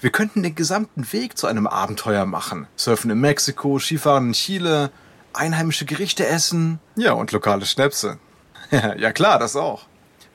Wir 0.00 0.08
könnten 0.08 0.42
den 0.42 0.54
gesamten 0.54 1.12
Weg 1.12 1.36
zu 1.36 1.46
einem 1.46 1.66
Abenteuer 1.66 2.24
machen. 2.24 2.66
Surfen 2.76 3.10
in 3.10 3.20
Mexiko, 3.20 3.78
Skifahren 3.78 4.28
in 4.28 4.32
Chile, 4.32 4.90
einheimische 5.34 5.84
Gerichte 5.84 6.26
essen. 6.26 6.80
Ja, 6.96 7.12
und 7.12 7.30
lokale 7.32 7.66
Schnäpse. 7.66 8.18
ja 8.70 9.12
klar, 9.12 9.38
das 9.38 9.54
auch. 9.54 9.87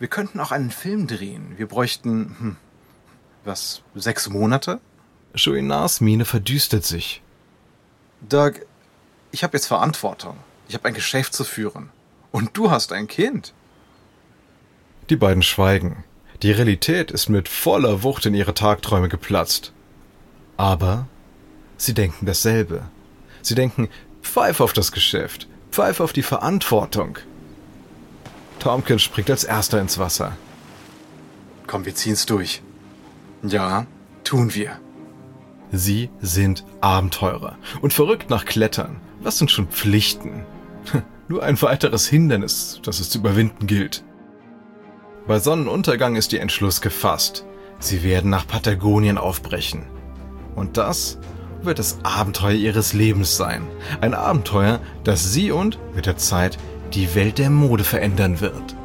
Wir 0.04 0.10
könnten 0.10 0.42
auch 0.42 0.52
einen 0.52 0.70
Film 0.70 1.08
drehen. 1.08 1.54
Wir 1.56 1.66
bräuchten, 1.66 2.36
hm, 2.38 2.56
was, 3.46 3.84
sechs 3.96 4.28
Monate? 4.28 4.82
Chouinards 5.34 6.02
Miene 6.02 6.26
verdüstert 6.26 6.84
sich. 6.84 7.22
Doug, 8.20 8.56
ich 9.32 9.46
habe 9.46 9.56
jetzt 9.56 9.68
Verantwortung. 9.68 10.36
Ich 10.68 10.76
habe 10.76 10.90
ein 10.90 10.94
Geschäft 10.94 11.34
zu 11.34 11.46
führen. 11.46 11.90
Und 12.34 12.58
du 12.58 12.70
hast 12.70 12.92
ein 12.92 13.08
Kind. 13.08 13.54
Die 15.10 15.16
beiden 15.16 15.42
schweigen. 15.42 16.04
Die 16.42 16.52
Realität 16.52 17.10
ist 17.10 17.30
mit 17.30 17.48
voller 17.48 18.04
Wucht 18.04 18.26
in 18.26 18.34
ihre 18.34 18.54
Tagträume 18.54 19.08
geplatzt. 19.08 19.72
Aber 20.58 21.08
sie 21.78 21.94
denken 21.94 22.26
dasselbe. 22.26 22.90
Sie 23.42 23.56
denken, 23.56 23.88
pfeif 24.22 24.60
auf 24.60 24.74
das 24.74 24.92
Geschäft, 24.92 25.48
pfeif 25.72 26.02
auf 26.02 26.12
die 26.12 26.24
Verantwortung. 26.24 27.20
Tompkins 28.64 29.02
springt 29.02 29.30
als 29.30 29.44
erster 29.44 29.82
ins 29.82 30.00
Wasser. 30.00 30.38
Komm, 31.68 31.84
wir 31.86 31.96
ziehen's 31.96 32.26
durch. 32.26 32.62
Ja, 33.42 33.88
tun 34.24 34.54
wir. 34.54 34.80
Sie 35.74 36.10
sind 36.22 36.64
Abenteurer 36.80 37.58
und 37.82 37.92
verrückt 37.92 38.30
nach 38.30 38.46
Klettern. 38.46 39.02
Was 39.20 39.38
sind 39.38 39.52
schon 39.52 39.68
Pflichten? 39.68 40.46
Nur 41.28 41.44
ein 41.44 41.62
weiteres 41.62 42.08
Hindernis, 42.08 42.80
das 42.84 43.02
es 43.02 43.10
zu 43.10 43.18
überwinden 43.18 43.68
gilt. 43.68 44.06
Bei 45.28 45.40
Sonnenuntergang 45.40 46.16
ist 46.16 46.32
ihr 46.32 46.40
Entschluss 46.40 46.80
gefasst. 46.80 47.46
Sie 47.80 48.02
werden 48.02 48.30
nach 48.30 48.48
Patagonien 48.48 49.18
aufbrechen. 49.18 49.84
Und 50.56 50.78
das 50.78 51.18
wird 51.64 51.80
das 51.80 51.98
Abenteuer 52.04 52.54
ihres 52.54 52.94
Lebens 52.94 53.36
sein. 53.36 53.68
Ein 54.00 54.14
Abenteuer, 54.14 54.80
das 55.04 55.34
sie 55.34 55.52
und 55.52 55.80
mit 55.96 56.06
der 56.06 56.16
Zeit 56.16 56.58
die 56.94 57.16
Welt 57.16 57.40
der 57.40 57.50
Mode 57.50 57.84
verändern 57.84 58.40
wird. 58.40 58.76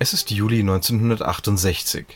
Es 0.00 0.12
ist 0.12 0.30
Juli 0.30 0.60
1968. 0.60 2.06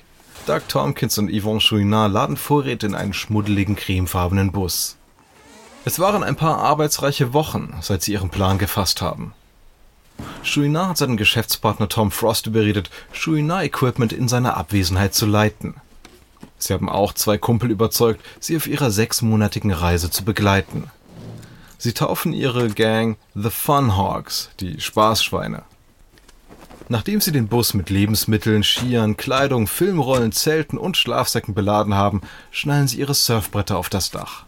Doug 0.46 0.60
Tompkins 0.68 1.18
und 1.18 1.28
Yvonne 1.28 1.60
Chouinard 1.60 2.12
laden 2.12 2.36
Vorräte 2.36 2.86
in 2.86 2.94
einen 2.94 3.12
schmuddeligen 3.12 3.74
cremefarbenen 3.74 4.52
Bus. 4.52 4.96
Es 5.84 5.98
waren 5.98 6.22
ein 6.22 6.36
paar 6.36 6.58
arbeitsreiche 6.58 7.32
Wochen, 7.32 7.74
seit 7.80 8.02
sie 8.02 8.12
ihren 8.12 8.30
Plan 8.30 8.58
gefasst 8.58 9.02
haben. 9.02 9.34
Chouinard 10.44 10.90
hat 10.90 10.98
seinen 10.98 11.16
Geschäftspartner 11.16 11.88
Tom 11.88 12.12
Frost 12.12 12.46
überredet, 12.46 12.90
Chouinard 13.12 13.64
Equipment 13.64 14.12
in 14.12 14.28
seiner 14.28 14.56
Abwesenheit 14.56 15.14
zu 15.14 15.26
leiten. 15.26 15.74
Sie 16.58 16.72
haben 16.72 16.88
auch 16.88 17.12
zwei 17.12 17.38
Kumpel 17.38 17.72
überzeugt, 17.72 18.24
sie 18.38 18.56
auf 18.56 18.68
ihrer 18.68 18.92
sechsmonatigen 18.92 19.72
Reise 19.72 20.10
zu 20.10 20.24
begleiten. 20.24 20.90
Sie 21.78 21.92
taufen 21.92 22.32
ihre 22.32 22.68
Gang 22.70 23.16
The 23.34 23.50
Fun 23.50 23.96
Hogs, 23.96 24.50
die 24.60 24.80
Spaßschweine. 24.80 25.64
Nachdem 26.88 27.20
sie 27.20 27.32
den 27.32 27.48
Bus 27.48 27.74
mit 27.74 27.90
Lebensmitteln, 27.90 28.62
Skiern, 28.62 29.16
Kleidung, 29.16 29.66
Filmrollen, 29.66 30.30
Zelten 30.30 30.78
und 30.78 30.96
Schlafsäcken 30.96 31.54
beladen 31.54 31.94
haben, 31.94 32.20
schnallen 32.52 32.86
sie 32.86 33.00
ihre 33.00 33.14
Surfbretter 33.14 33.76
auf 33.76 33.88
das 33.88 34.12
Dach. 34.12 34.44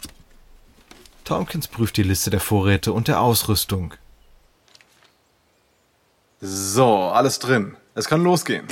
Tompkins 1.25 1.69
prüft 1.69 1.97
die 1.97 2.03
Liste 2.03 2.31
der 2.31 2.41
Vorräte 2.41 2.93
und 2.93 3.09
der 3.09 3.21
Ausrüstung. 3.21 3.95
So, 6.41 6.95
alles 6.95 7.39
drin. 7.39 7.77
Es 7.95 8.07
kann 8.07 8.23
losgehen. 8.23 8.67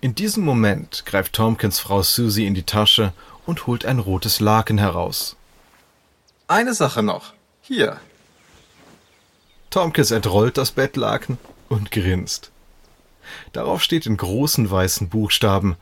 In 0.00 0.14
diesem 0.14 0.44
Moment 0.44 1.04
greift 1.04 1.34
Tompkins 1.34 1.78
Frau 1.78 2.02
Susie 2.02 2.46
in 2.46 2.54
die 2.54 2.62
Tasche 2.62 3.12
und 3.44 3.66
holt 3.66 3.84
ein 3.84 3.98
rotes 3.98 4.40
Laken 4.40 4.78
heraus. 4.78 5.36
Eine 6.48 6.74
Sache 6.74 7.02
noch. 7.02 7.34
Hier. 7.60 8.00
Tompkins 9.70 10.10
entrollt 10.10 10.56
das 10.56 10.72
Bettlaken 10.72 11.38
und 11.68 11.90
grinst. 11.90 12.50
Darauf 13.52 13.82
steht 13.82 14.06
in 14.06 14.16
großen 14.16 14.70
weißen 14.70 15.08
Buchstaben 15.08 15.76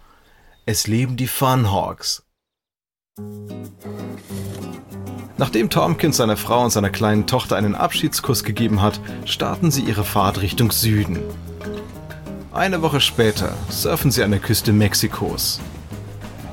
Es 0.67 0.87
leben 0.87 1.17
die 1.17 1.29
Funhawks. 1.29 2.23
Nachdem 5.41 5.71
Tompkins 5.71 6.19
seiner 6.19 6.37
Frau 6.37 6.65
und 6.65 6.71
seiner 6.71 6.91
kleinen 6.91 7.27
Tochter 7.27 7.57
einen 7.57 7.75
Abschiedskuss 7.75 8.45
gegeben 8.45 8.83
hat, 8.83 9.01
starten 9.25 9.71
sie 9.71 9.83
ihre 9.83 10.05
Fahrt 10.05 10.43
Richtung 10.43 10.71
Süden. 10.71 11.19
Eine 12.53 12.83
Woche 12.83 13.01
später 13.01 13.55
surfen 13.71 14.11
sie 14.11 14.23
an 14.23 14.33
der 14.33 14.41
Küste 14.41 14.73
Mexikos. 14.73 15.61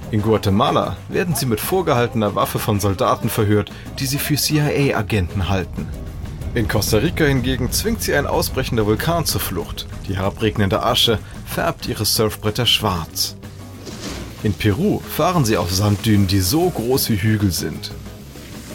In 0.10 0.22
Guatemala 0.22 0.96
werden 1.10 1.36
sie 1.36 1.46
mit 1.46 1.60
vorgehaltener 1.60 2.36
Waffe 2.36 2.60
von 2.60 2.80
Soldaten 2.80 3.30
verhört, 3.30 3.72
die 4.00 4.06
sie 4.06 4.20
für 4.20 4.38
CIA-Agenten 4.38 5.50
halten. 5.50 5.86
In 6.54 6.70
Costa 6.70 6.98
Rica 6.98 7.26
hingegen 7.26 7.74
zwingt 7.74 8.02
sie 8.02 8.16
ein 8.16 8.26
ausbrechender 8.26 8.86
Vulkan 8.86 9.26
zur 9.26 9.42
Flucht. 9.42 9.86
Die 10.08 10.16
herabregnende 10.16 10.82
Asche 10.82 11.20
färbt 11.46 11.88
ihre 11.88 12.06
Surfbretter 12.06 12.66
schwarz. 12.66 13.36
In 14.44 14.54
Peru 14.54 15.00
fahren 15.00 15.46
sie 15.46 15.58
auf 15.58 15.74
Sanddünen, 15.74 16.28
die 16.28 16.40
so 16.40 16.70
groß 16.70 17.10
wie 17.10 17.18
Hügel 17.18 17.52
sind. 17.52 17.92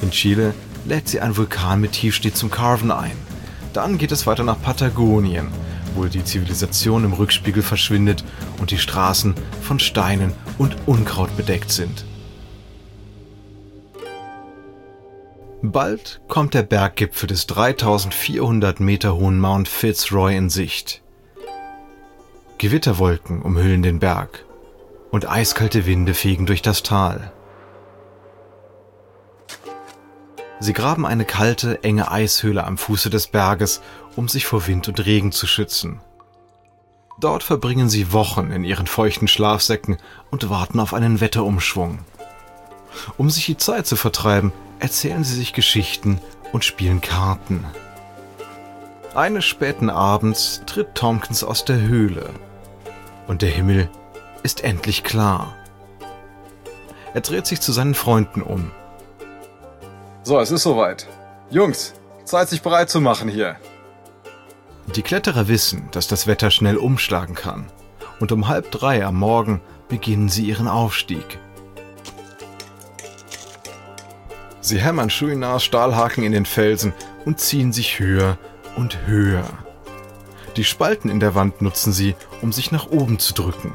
In 0.03 0.11
Chile 0.11 0.55
lädt 0.87 1.09
sie 1.09 1.21
ein 1.21 1.37
Vulkan 1.37 1.81
mit 1.81 1.93
Tiefschnee 1.93 2.33
zum 2.33 2.51
Carven 2.51 2.91
ein. 2.91 3.17
Dann 3.73 3.97
geht 3.97 4.11
es 4.11 4.27
weiter 4.27 4.43
nach 4.43 4.61
Patagonien, 4.61 5.49
wo 5.95 6.05
die 6.05 6.25
Zivilisation 6.25 7.05
im 7.05 7.13
Rückspiegel 7.13 7.63
verschwindet 7.63 8.25
und 8.61 8.73
die 8.73 8.79
Straßen 8.79 9.35
von 9.63 9.79
Steinen 9.79 10.33
und 10.59 10.77
Unkraut 10.87 11.37
bedeckt 11.37 11.71
sind. 11.71 12.05
Bald 15.63 16.21
kommt 16.27 16.55
der 16.55 16.65
Berggipfel 16.65 17.29
des 17.29 17.47
3400 17.47 18.81
Meter 18.81 19.15
hohen 19.15 19.39
Mount 19.39 19.69
Fitzroy 19.69 20.37
in 20.37 20.51
Sicht. 20.51 21.03
Gewitterwolken 22.59 23.43
umhüllen 23.43 23.83
den 23.83 24.01
Berg 24.01 24.45
und 25.13 25.29
eiskalte 25.29 25.87
Winde 25.87 26.15
fegen 26.15 26.47
durch 26.47 26.63
das 26.63 26.83
Tal. 26.83 27.31
Sie 30.59 30.73
graben 30.73 31.07
eine 31.07 31.25
kalte, 31.25 31.85
enge 31.85 32.11
Eishöhle 32.11 32.65
am 32.65 32.79
Fuße 32.79 33.11
des 33.11 33.27
Berges, 33.29 33.83
um 34.17 34.29
sich 34.29 34.47
vor 34.47 34.67
Wind 34.67 34.89
und 34.89 35.05
Regen 35.05 35.31
zu 35.31 35.47
schützen. 35.47 36.01
Dort 37.21 37.43
verbringen 37.43 37.89
sie 37.89 38.13
Wochen 38.13 38.51
in 38.51 38.65
ihren 38.65 38.87
feuchten 38.87 39.29
Schlafsäcken 39.29 39.99
und 40.31 40.51
warten 40.51 40.81
auf 40.81 40.95
einen 40.95 41.21
Wetterumschwung. 41.21 41.99
Um 43.19 43.29
sich 43.29 43.47
die 43.47 43.57
Zeit 43.57 43.87
zu 43.87 43.97
vertreiben, 43.97 44.53
erzählen 44.79 45.25
sie 45.25 45.35
sich 45.35 45.53
Geschichten 45.53 46.21
und 46.53 46.65
spielen 46.65 47.01
Karten. 47.01 47.65
Eines 49.15 49.45
späten 49.45 49.91
Abends 49.91 50.63
tritt 50.65 50.95
Tompkins 50.95 51.45
aus 51.45 51.65
der 51.67 51.81
Höhle 51.81 52.31
und 53.27 53.43
der 53.43 53.51
Himmel 53.51 53.91
ist 54.43 54.65
endlich 54.65 55.05
klar. 55.05 55.57
Er 57.15 57.21
dreht 57.21 57.47
sich 57.47 57.61
zu 57.61 57.73
seinen 57.73 57.95
Freunden 57.95 58.43
um. 58.43 58.71
So, 60.23 60.39
es 60.41 60.51
ist 60.51 60.63
soweit. 60.63 61.07
Jungs, 61.51 61.95
Zeit 62.25 62.49
sich 62.49 62.63
bereit 62.63 62.91
zu 62.91 63.01
machen 63.01 63.29
hier. 63.29 63.57
Die 64.95 65.03
Kletterer 65.03 65.49
wissen, 65.49 65.89
dass 65.93 66.09
das 66.09 66.27
Wetter 66.27 66.51
schnell 66.51 66.77
umschlagen 66.77 67.35
kann. 67.35 67.67
Und 68.21 68.33
um 68.33 68.49
halb 68.49 68.71
drei 68.71 69.05
am 69.05 69.17
Morgen 69.17 69.61
beginnen 69.89 70.29
sie 70.29 70.47
ihren 70.47 70.69
Aufstieg. 70.69 71.39
Sie 74.61 74.79
hämmern 74.79 75.11
Schuinars 75.11 75.65
Stahlhaken 75.65 76.25
in 76.25 76.33
den 76.33 76.47
Felsen 76.47 76.93
und 77.25 77.41
ziehen 77.41 77.73
sich 77.73 77.99
höher 77.99 78.39
und 78.77 79.07
höher. 79.07 79.45
Die 80.57 80.65
Spalten 80.65 81.09
in 81.11 81.21
der 81.21 81.35
Wand 81.35 81.63
nutzen 81.63 81.93
sie, 81.93 82.15
um 82.43 82.53
sich 82.53 82.71
nach 82.71 82.87
oben 82.91 83.19
zu 83.19 83.35
drücken. 83.35 83.73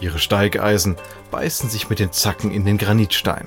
Ihre 0.00 0.18
Steigeisen 0.18 0.96
beißen 1.30 1.68
sich 1.68 1.90
mit 1.90 1.98
den 1.98 2.12
Zacken 2.12 2.50
in 2.50 2.64
den 2.64 2.78
Granitstein. 2.78 3.46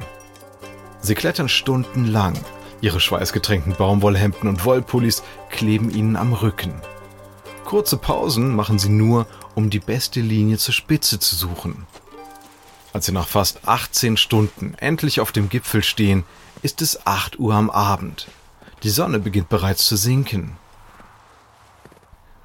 Sie 1.02 1.16
klettern 1.16 1.50
stundenlang. 1.50 2.40
Ihre 2.80 3.00
schweißgetränkten 3.00 3.76
Baumwollhemden 3.76 4.48
und 4.48 4.64
Wollpullis 4.64 5.24
kleben 5.50 5.90
ihnen 5.90 6.16
am 6.16 6.34
Rücken. 6.34 6.74
Kurze 7.66 7.98
Pausen 7.98 8.56
machen 8.56 8.78
sie 8.78 8.90
nur, 8.90 9.26
um 9.56 9.70
die 9.70 9.80
beste 9.80 10.20
Linie 10.20 10.58
zur 10.58 10.74
Spitze 10.74 11.20
zu 11.20 11.36
suchen. 11.36 11.88
Als 12.94 13.08
sie 13.08 13.12
nach 13.12 13.28
fast 13.28 13.68
18 13.68 14.18
Stunden 14.18 14.76
endlich 14.76 15.20
auf 15.20 15.32
dem 15.32 15.50
Gipfel 15.50 15.82
stehen, 15.82 16.24
ist 16.62 16.82
es 16.82 17.08
8 17.08 17.40
Uhr 17.40 17.56
am 17.56 17.72
Abend. 17.72 18.28
Die 18.84 18.90
Sonne 18.90 19.20
beginnt 19.20 19.50
bereits 19.50 19.88
zu 19.88 19.96
sinken. 19.96 20.58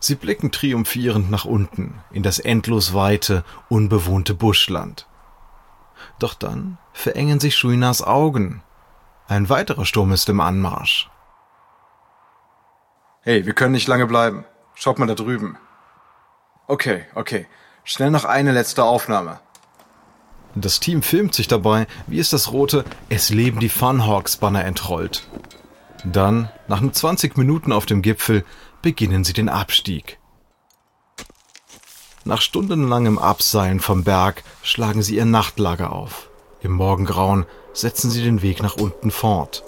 Sie 0.01 0.15
blicken 0.15 0.53
triumphierend 0.53 1.31
nach 1.31 1.45
unten 1.45 2.01
in 2.13 2.23
das 2.23 2.39
endlos 2.39 2.95
weite, 2.95 3.45
unbewohnte 3.69 4.35
Buschland. 4.35 5.07
Doch 6.19 6.35
dann 6.35 6.79
verengen 6.93 7.41
sich 7.41 7.57
Schuinas 7.57 8.03
Augen. 8.03 8.63
Ein 9.27 9.49
weiterer 9.49 9.85
Sturm 9.85 10.13
ist 10.13 10.29
im 10.29 10.41
Anmarsch. 10.41 11.11
Hey, 13.23 13.45
wir 13.45 13.53
können 13.53 13.73
nicht 13.73 13.89
lange 13.89 14.07
bleiben. 14.07 14.45
Schaut 14.75 14.99
mal 14.99 15.07
da 15.07 15.15
drüben. 15.15 15.59
Okay, 16.69 17.05
okay. 17.15 17.47
Schnell 17.85 18.11
noch 18.11 18.25
eine 18.25 18.53
letzte 18.53 18.85
Aufnahme. 18.85 19.41
Das 20.55 20.81
Team 20.81 21.03
filmt 21.03 21.35
sich 21.35 21.49
dabei, 21.49 21.87
wie 22.07 22.19
es 22.19 22.31
das 22.31 22.53
rote 22.53 22.85
Es 23.09 23.31
leben 23.31 23.61
die 23.61 23.69
Funhawks 23.69 24.37
Banner 24.37 24.65
entrollt. 24.65 25.27
Dann, 26.05 26.49
nach 26.69 26.81
nur 26.81 26.93
20 26.93 27.37
Minuten 27.37 27.73
auf 27.73 27.87
dem 27.87 28.03
Gipfel, 28.03 28.45
beginnen 28.83 29.25
sie 29.25 29.33
den 29.33 29.49
Abstieg. 29.49 30.19
Nach 32.25 32.41
stundenlangem 32.41 33.19
Abseilen 33.19 33.81
vom 33.81 34.05
Berg 34.05 34.43
schlagen 34.63 35.03
sie 35.03 35.17
ihr 35.17 35.25
Nachtlager 35.25 35.93
auf. 35.93 36.29
Im 36.61 36.73
Morgengrauen 36.73 37.47
setzen 37.73 38.11
sie 38.11 38.23
den 38.23 38.43
Weg 38.43 38.63
nach 38.63 38.77
unten 38.77 39.11
fort. 39.11 39.65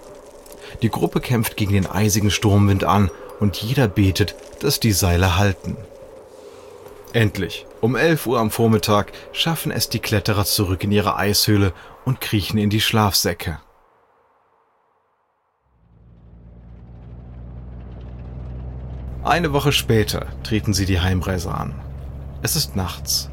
Die 0.83 0.91
Gruppe 0.91 1.21
kämpft 1.21 1.57
gegen 1.57 1.73
den 1.73 1.87
eisigen 1.87 2.31
Sturmwind 2.31 2.85
an 2.85 3.11
und 3.39 3.57
jeder 3.57 3.89
betet, 3.89 4.35
dass 4.61 4.81
die 4.81 4.93
Seile 4.93 5.37
halten. 5.37 5.77
Endlich, 7.13 7.67
um 7.81 7.97
11 7.97 8.27
Uhr 8.27 8.39
am 8.39 8.51
Vormittag, 8.51 9.13
schaffen 9.33 9.73
es 9.73 9.89
die 9.89 9.99
Kletterer 9.99 10.45
zurück 10.45 10.85
in 10.85 10.93
ihre 10.93 11.17
Eishöhle 11.17 11.73
und 12.05 12.21
kriechen 12.21 12.59
in 12.59 12.71
die 12.71 12.81
Schlafsäcke. 12.81 13.59
Eine 19.31 19.53
Woche 19.53 19.71
später 19.71 20.27
treten 20.43 20.75
sie 20.75 20.87
die 20.87 20.99
Heimreise 20.99 21.55
an. 21.55 21.73
Es 22.43 22.57
ist 22.57 22.75
nachts. 22.75 23.31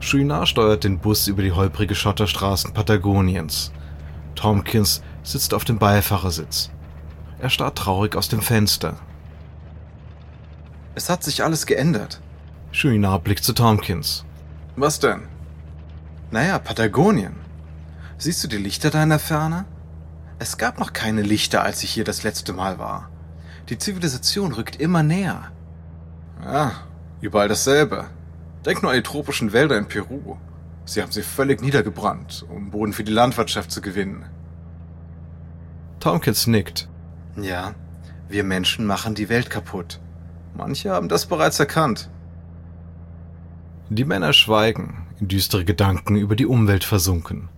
Chouinard 0.00 0.48
steuert 0.48 0.82
den 0.82 0.98
Bus 0.98 1.28
über 1.28 1.42
die 1.42 1.52
holprige 1.52 1.94
Schotterstraßen 1.94 2.72
Patagoniens. 2.72 3.70
Tompkins 4.34 5.02
sitzt 5.22 5.52
auf 5.52 5.66
dem 5.66 5.78
Beifahrersitz. 5.78 6.70
Er 7.38 7.50
starrt 7.50 7.76
traurig 7.76 8.16
aus 8.16 8.30
dem 8.30 8.40
Fenster. 8.40 8.96
Es 10.94 11.10
hat 11.10 11.22
sich 11.22 11.44
alles 11.44 11.66
geändert. 11.66 12.22
Chouinard 12.72 13.22
blickt 13.22 13.44
zu 13.44 13.52
Tompkins. 13.52 14.24
Was 14.74 15.00
denn? 15.00 15.28
Naja, 16.30 16.58
Patagonien. 16.58 17.36
Siehst 18.16 18.42
du 18.42 18.48
die 18.48 18.56
Lichter 18.56 18.88
da 18.88 19.02
in 19.02 19.10
der 19.10 19.18
Ferne? 19.18 19.66
Es 20.38 20.56
gab 20.56 20.80
noch 20.80 20.94
keine 20.94 21.20
Lichter, 21.20 21.62
als 21.62 21.82
ich 21.82 21.90
hier 21.90 22.04
das 22.04 22.22
letzte 22.22 22.54
Mal 22.54 22.78
war. 22.78 23.10
Die 23.68 23.78
Zivilisation 23.78 24.52
rückt 24.52 24.76
immer 24.76 25.02
näher. 25.02 25.50
Ja, 26.42 26.72
überall 27.20 27.48
dasselbe. 27.48 28.06
Denk 28.64 28.82
nur 28.82 28.92
an 28.92 28.96
die 28.96 29.02
tropischen 29.02 29.52
Wälder 29.52 29.76
in 29.76 29.86
Peru. 29.86 30.36
Sie 30.84 31.02
haben 31.02 31.10
sie 31.10 31.22
völlig 31.22 31.60
niedergebrannt, 31.62 32.44
um 32.48 32.70
Boden 32.70 32.92
für 32.92 33.04
die 33.04 33.12
Landwirtschaft 33.12 33.72
zu 33.72 33.80
gewinnen. 33.80 34.24
Tompkins 35.98 36.46
nickt. 36.46 36.88
Ja, 37.36 37.74
wir 38.28 38.44
Menschen 38.44 38.86
machen 38.86 39.14
die 39.14 39.28
Welt 39.28 39.50
kaputt. 39.50 40.00
Manche 40.56 40.90
haben 40.90 41.08
das 41.08 41.26
bereits 41.26 41.58
erkannt. 41.58 42.08
Die 43.88 44.04
Männer 44.04 44.32
schweigen, 44.32 45.06
in 45.20 45.28
düstere 45.28 45.64
Gedanken 45.64 46.16
über 46.16 46.36
die 46.36 46.46
Umwelt 46.46 46.84
versunken. 46.84 47.48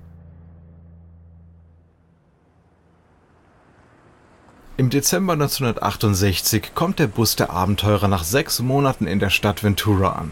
Im 4.79 4.91
Dezember 4.91 5.33
1968 5.33 6.73
kommt 6.73 7.01
der 7.01 7.09
Bus 7.09 7.35
der 7.35 7.51
Abenteurer 7.51 8.07
nach 8.07 8.23
sechs 8.23 8.61
Monaten 8.61 9.09
in 9.09 9.19
der 9.19 9.29
Stadt 9.29 9.65
Ventura 9.65 10.13
an. 10.13 10.31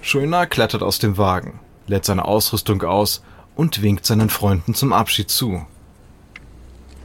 Chouinard 0.00 0.50
klettert 0.50 0.82
aus 0.82 0.98
dem 0.98 1.18
Wagen, 1.18 1.60
lädt 1.86 2.06
seine 2.06 2.24
Ausrüstung 2.24 2.82
aus 2.82 3.22
und 3.54 3.82
winkt 3.82 4.06
seinen 4.06 4.30
Freunden 4.30 4.72
zum 4.72 4.94
Abschied 4.94 5.28
zu. 5.30 5.66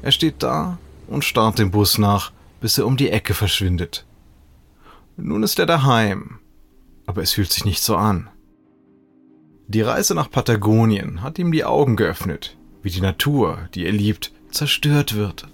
Er 0.02 0.14
steht 0.14 0.42
da 0.42 0.78
und 1.08 1.26
starrt 1.26 1.60
dem 1.60 1.70
Bus 1.70 1.98
nach, 1.98 2.32
bis 2.62 2.78
er 2.78 2.86
um 2.86 2.96
die 2.96 3.10
Ecke 3.10 3.34
verschwindet. 3.34 4.06
Nun 5.18 5.44
ist 5.44 5.60
er 5.60 5.66
daheim, 5.66 6.40
aber 7.08 7.24
es 7.24 7.34
fühlt 7.34 7.52
sich 7.52 7.66
nicht 7.66 7.84
so 7.84 7.98
an. 7.98 8.30
Die 9.68 9.82
Reise 9.82 10.16
nach 10.16 10.32
Patagonien 10.32 11.22
hat 11.22 11.40
ihm 11.40 11.52
die 11.52 11.66
Augen 11.66 11.98
geöffnet, 11.98 12.56
wie 12.84 12.90
die 12.90 13.02
Natur, 13.02 13.68
die 13.76 13.86
er 13.86 13.92
liebt, 13.92 14.32
zerstört 14.50 15.14
wird. 15.14 15.50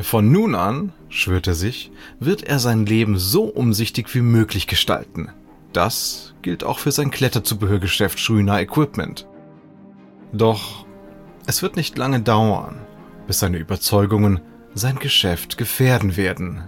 Von 0.00 0.30
nun 0.30 0.54
an, 0.54 0.92
schwört 1.08 1.46
er 1.46 1.54
sich, 1.54 1.90
wird 2.20 2.42
er 2.42 2.58
sein 2.58 2.84
Leben 2.84 3.18
so 3.18 3.44
umsichtig 3.44 4.14
wie 4.14 4.20
möglich 4.20 4.66
gestalten. 4.66 5.30
Das 5.72 6.34
gilt 6.42 6.64
auch 6.64 6.78
für 6.78 6.92
sein 6.92 7.10
Kletterzubehörgeschäft 7.10 8.18
Schuina 8.18 8.60
Equipment. 8.60 9.26
Doch 10.32 10.86
es 11.46 11.62
wird 11.62 11.76
nicht 11.76 11.96
lange 11.96 12.20
dauern, 12.20 12.80
bis 13.26 13.38
seine 13.38 13.58
Überzeugungen 13.58 14.40
sein 14.74 14.98
Geschäft 14.98 15.56
gefährden 15.56 16.16
werden. 16.16 16.64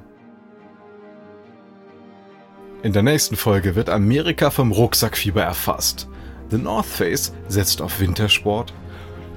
In 2.83 2.93
der 2.93 3.03
nächsten 3.03 3.37
Folge 3.37 3.75
wird 3.75 3.91
Amerika 3.91 4.51
vom 4.51 4.73
Rucksackfieber 4.73 5.43
erfasst. 5.43 6.09
The 6.51 6.59
North 6.59 6.87
Face 6.87 7.35
setzt 7.49 7.83
auf 7.83 8.01
Wintersport 8.01 8.73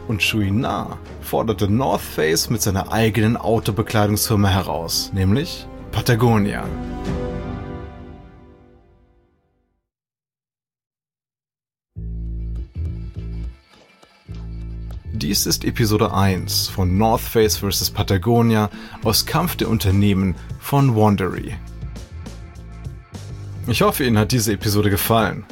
und 0.07 0.21
Chouinard 0.21 0.97
forderte 1.21 1.67
North 1.67 2.01
Face 2.01 2.49
mit 2.49 2.61
seiner 2.61 2.91
eigenen 2.91 3.37
Autobekleidungsfirma 3.37 4.49
heraus, 4.49 5.11
nämlich 5.13 5.67
Patagonia. 5.91 6.65
Dies 15.13 15.45
ist 15.45 15.65
Episode 15.65 16.13
1 16.13 16.67
von 16.69 16.97
North 16.97 17.21
Face 17.21 17.57
vs. 17.57 17.91
Patagonia 17.91 18.69
aus 19.03 19.25
Kampf 19.25 19.55
der 19.55 19.69
Unternehmen 19.69 20.35
von 20.59 20.95
Wandery. 20.95 21.55
Ich 23.67 23.83
hoffe, 23.83 24.03
Ihnen 24.03 24.17
hat 24.17 24.31
diese 24.31 24.53
Episode 24.53 24.89
gefallen. 24.89 25.45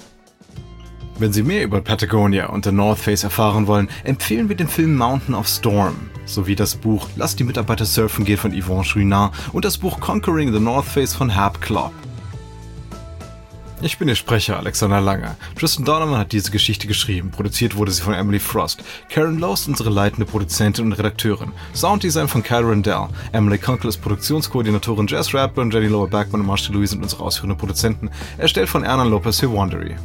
Wenn 1.19 1.33
Sie 1.33 1.43
mehr 1.43 1.65
über 1.65 1.81
Patagonia 1.81 2.45
und 2.45 2.63
The 2.63 2.71
North 2.71 2.99
Face 2.99 3.25
erfahren 3.25 3.67
wollen, 3.67 3.89
empfehlen 4.05 4.47
wir 4.47 4.55
den 4.55 4.69
Film 4.69 4.95
Mountain 4.95 5.35
of 5.35 5.49
Storm 5.49 6.09
sowie 6.25 6.55
das 6.55 6.77
Buch 6.77 7.09
Lass 7.17 7.35
die 7.35 7.43
Mitarbeiter 7.43 7.83
surfen 7.83 8.23
gehen 8.23 8.37
von 8.37 8.53
Yvonne 8.53 8.85
Chouinard 8.85 9.33
und 9.51 9.65
das 9.65 9.77
Buch 9.77 9.99
Conquering 9.99 10.53
the 10.53 10.61
North 10.61 10.85
Face 10.85 11.13
von 11.13 11.29
Herb 11.29 11.59
Klopp. 11.59 11.91
Ich 13.81 13.97
bin 13.97 14.07
Ihr 14.07 14.15
Sprecher, 14.15 14.57
Alexander 14.57 15.01
Lange. 15.01 15.35
Tristan 15.57 15.83
Donovan 15.83 16.17
hat 16.17 16.31
diese 16.31 16.51
Geschichte 16.51 16.87
geschrieben. 16.87 17.31
Produziert 17.31 17.75
wurde 17.75 17.91
sie 17.91 18.01
von 18.01 18.13
Emily 18.13 18.39
Frost. 18.39 18.81
Karen 19.09 19.39
Lowe 19.39 19.53
ist 19.53 19.67
unsere 19.67 19.89
leitende 19.89 20.25
Produzentin 20.25 20.85
und 20.85 20.93
Redakteurin. 20.93 21.51
Sounddesign 21.73 22.29
von 22.29 22.43
Kyron 22.43 22.81
Dell. 22.81 23.07
Emily 23.33 23.57
Kunkel 23.57 23.89
ist 23.89 24.01
Produktionskoordinatorin. 24.01 25.07
Jess 25.07 25.33
Radburn, 25.33 25.71
Jenny 25.71 25.87
Lower 25.87 26.07
Backman 26.07 26.41
und 26.41 26.47
Marshall 26.47 26.75
Louis 26.75 26.91
sind 26.91 27.03
unsere 27.03 27.23
ausführenden 27.23 27.57
Produzenten. 27.57 28.09
Erstellt 28.37 28.69
von 28.69 28.83
Ernan 28.83 29.09
Lopez 29.09 29.39
für 29.39 29.51
Wandery. 29.51 29.95